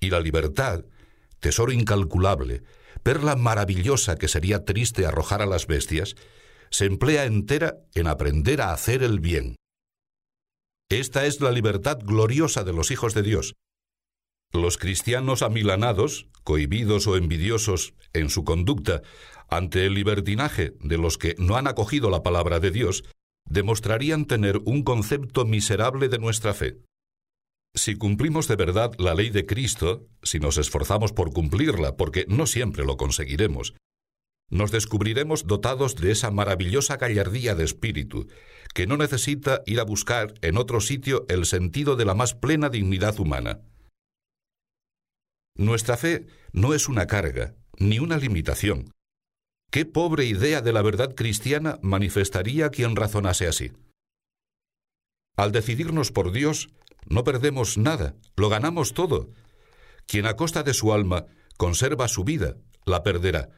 Y 0.00 0.10
la 0.10 0.20
libertad, 0.20 0.84
tesoro 1.40 1.72
incalculable, 1.72 2.62
perla 3.02 3.36
maravillosa 3.36 4.16
que 4.16 4.28
sería 4.28 4.64
triste 4.64 5.06
arrojar 5.06 5.42
a 5.42 5.46
las 5.46 5.66
bestias, 5.66 6.16
se 6.70 6.86
emplea 6.86 7.24
entera 7.24 7.78
en 7.94 8.06
aprender 8.06 8.60
a 8.62 8.72
hacer 8.72 9.02
el 9.02 9.20
bien. 9.20 9.56
Esta 10.92 11.24
es 11.24 11.40
la 11.40 11.50
libertad 11.50 12.00
gloriosa 12.04 12.64
de 12.64 12.74
los 12.74 12.90
hijos 12.90 13.14
de 13.14 13.22
Dios. 13.22 13.54
Los 14.52 14.76
cristianos 14.76 15.40
amilanados, 15.40 16.26
cohibidos 16.44 17.06
o 17.06 17.16
envidiosos 17.16 17.94
en 18.12 18.28
su 18.28 18.44
conducta 18.44 19.00
ante 19.48 19.86
el 19.86 19.94
libertinaje 19.94 20.74
de 20.80 20.98
los 20.98 21.16
que 21.16 21.34
no 21.38 21.56
han 21.56 21.66
acogido 21.66 22.10
la 22.10 22.22
palabra 22.22 22.60
de 22.60 22.70
Dios, 22.70 23.04
demostrarían 23.48 24.26
tener 24.26 24.58
un 24.66 24.82
concepto 24.82 25.46
miserable 25.46 26.10
de 26.10 26.18
nuestra 26.18 26.52
fe. 26.52 26.76
Si 27.74 27.96
cumplimos 27.96 28.46
de 28.46 28.56
verdad 28.56 28.92
la 28.98 29.14
ley 29.14 29.30
de 29.30 29.46
Cristo, 29.46 30.06
si 30.22 30.40
nos 30.40 30.58
esforzamos 30.58 31.14
por 31.14 31.32
cumplirla, 31.32 31.96
porque 31.96 32.26
no 32.28 32.44
siempre 32.44 32.84
lo 32.84 32.98
conseguiremos, 32.98 33.72
nos 34.50 34.70
descubriremos 34.70 35.46
dotados 35.46 35.96
de 35.96 36.12
esa 36.12 36.30
maravillosa 36.30 36.98
gallardía 36.98 37.54
de 37.54 37.64
espíritu, 37.64 38.28
que 38.74 38.86
no 38.86 38.96
necesita 38.96 39.62
ir 39.66 39.80
a 39.80 39.84
buscar 39.84 40.34
en 40.42 40.56
otro 40.56 40.80
sitio 40.80 41.26
el 41.28 41.44
sentido 41.46 41.96
de 41.96 42.04
la 42.04 42.14
más 42.14 42.34
plena 42.34 42.68
dignidad 42.68 43.18
humana. 43.20 43.60
Nuestra 45.54 45.96
fe 45.96 46.26
no 46.52 46.74
es 46.74 46.88
una 46.88 47.06
carga, 47.06 47.54
ni 47.78 47.98
una 47.98 48.16
limitación. 48.16 48.92
¿Qué 49.70 49.84
pobre 49.84 50.24
idea 50.24 50.60
de 50.60 50.72
la 50.72 50.82
verdad 50.82 51.14
cristiana 51.14 51.78
manifestaría 51.82 52.70
quien 52.70 52.96
razonase 52.96 53.46
así? 53.46 53.72
Al 55.36 55.52
decidirnos 55.52 56.12
por 56.12 56.32
Dios, 56.32 56.68
no 57.06 57.24
perdemos 57.24 57.78
nada, 57.78 58.14
lo 58.36 58.48
ganamos 58.48 58.92
todo. 58.92 59.30
Quien 60.06 60.26
a 60.26 60.36
costa 60.36 60.62
de 60.62 60.74
su 60.74 60.92
alma 60.92 61.26
conserva 61.56 62.08
su 62.08 62.24
vida, 62.24 62.56
la 62.84 63.02
perderá, 63.02 63.50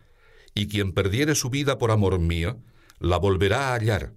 y 0.54 0.68
quien 0.68 0.92
perdiere 0.92 1.34
su 1.34 1.50
vida 1.50 1.78
por 1.78 1.90
amor 1.90 2.18
mío, 2.18 2.62
la 3.00 3.18
volverá 3.18 3.70
a 3.70 3.74
hallar. 3.74 4.12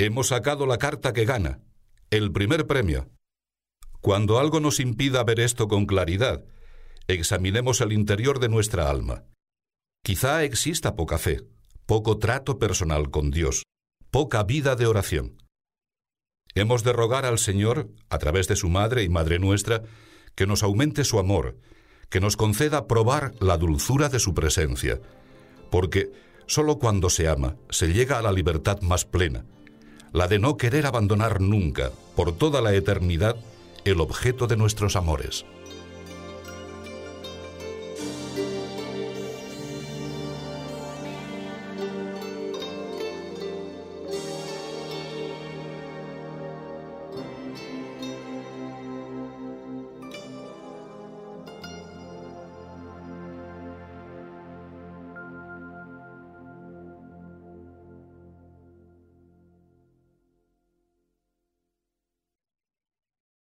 Hemos 0.00 0.28
sacado 0.28 0.64
la 0.64 0.78
carta 0.78 1.12
que 1.12 1.26
gana, 1.26 1.60
el 2.08 2.32
primer 2.32 2.66
premio. 2.66 3.10
Cuando 4.00 4.38
algo 4.38 4.58
nos 4.58 4.80
impida 4.80 5.22
ver 5.24 5.40
esto 5.40 5.68
con 5.68 5.84
claridad, 5.84 6.42
examinemos 7.06 7.82
el 7.82 7.92
interior 7.92 8.38
de 8.40 8.48
nuestra 8.48 8.88
alma. 8.88 9.24
Quizá 10.02 10.42
exista 10.42 10.96
poca 10.96 11.18
fe, 11.18 11.42
poco 11.84 12.16
trato 12.16 12.58
personal 12.58 13.10
con 13.10 13.30
Dios, 13.30 13.64
poca 14.10 14.42
vida 14.42 14.74
de 14.74 14.86
oración. 14.86 15.36
Hemos 16.54 16.82
de 16.82 16.94
rogar 16.94 17.26
al 17.26 17.38
Señor, 17.38 17.90
a 18.08 18.16
través 18.16 18.48
de 18.48 18.56
su 18.56 18.70
Madre 18.70 19.02
y 19.02 19.10
Madre 19.10 19.38
nuestra, 19.38 19.82
que 20.34 20.46
nos 20.46 20.62
aumente 20.62 21.04
su 21.04 21.18
amor, 21.18 21.58
que 22.08 22.20
nos 22.20 22.38
conceda 22.38 22.86
probar 22.86 23.34
la 23.38 23.58
dulzura 23.58 24.08
de 24.08 24.18
su 24.18 24.32
presencia, 24.32 24.98
porque 25.70 26.10
sólo 26.46 26.78
cuando 26.78 27.10
se 27.10 27.28
ama 27.28 27.56
se 27.68 27.92
llega 27.92 28.18
a 28.18 28.22
la 28.22 28.32
libertad 28.32 28.80
más 28.80 29.04
plena, 29.04 29.44
la 30.12 30.28
de 30.28 30.38
no 30.38 30.56
querer 30.56 30.86
abandonar 30.86 31.40
nunca, 31.40 31.90
por 32.16 32.32
toda 32.32 32.60
la 32.60 32.74
eternidad, 32.74 33.36
el 33.84 34.00
objeto 34.00 34.46
de 34.46 34.56
nuestros 34.56 34.96
amores. 34.96 35.44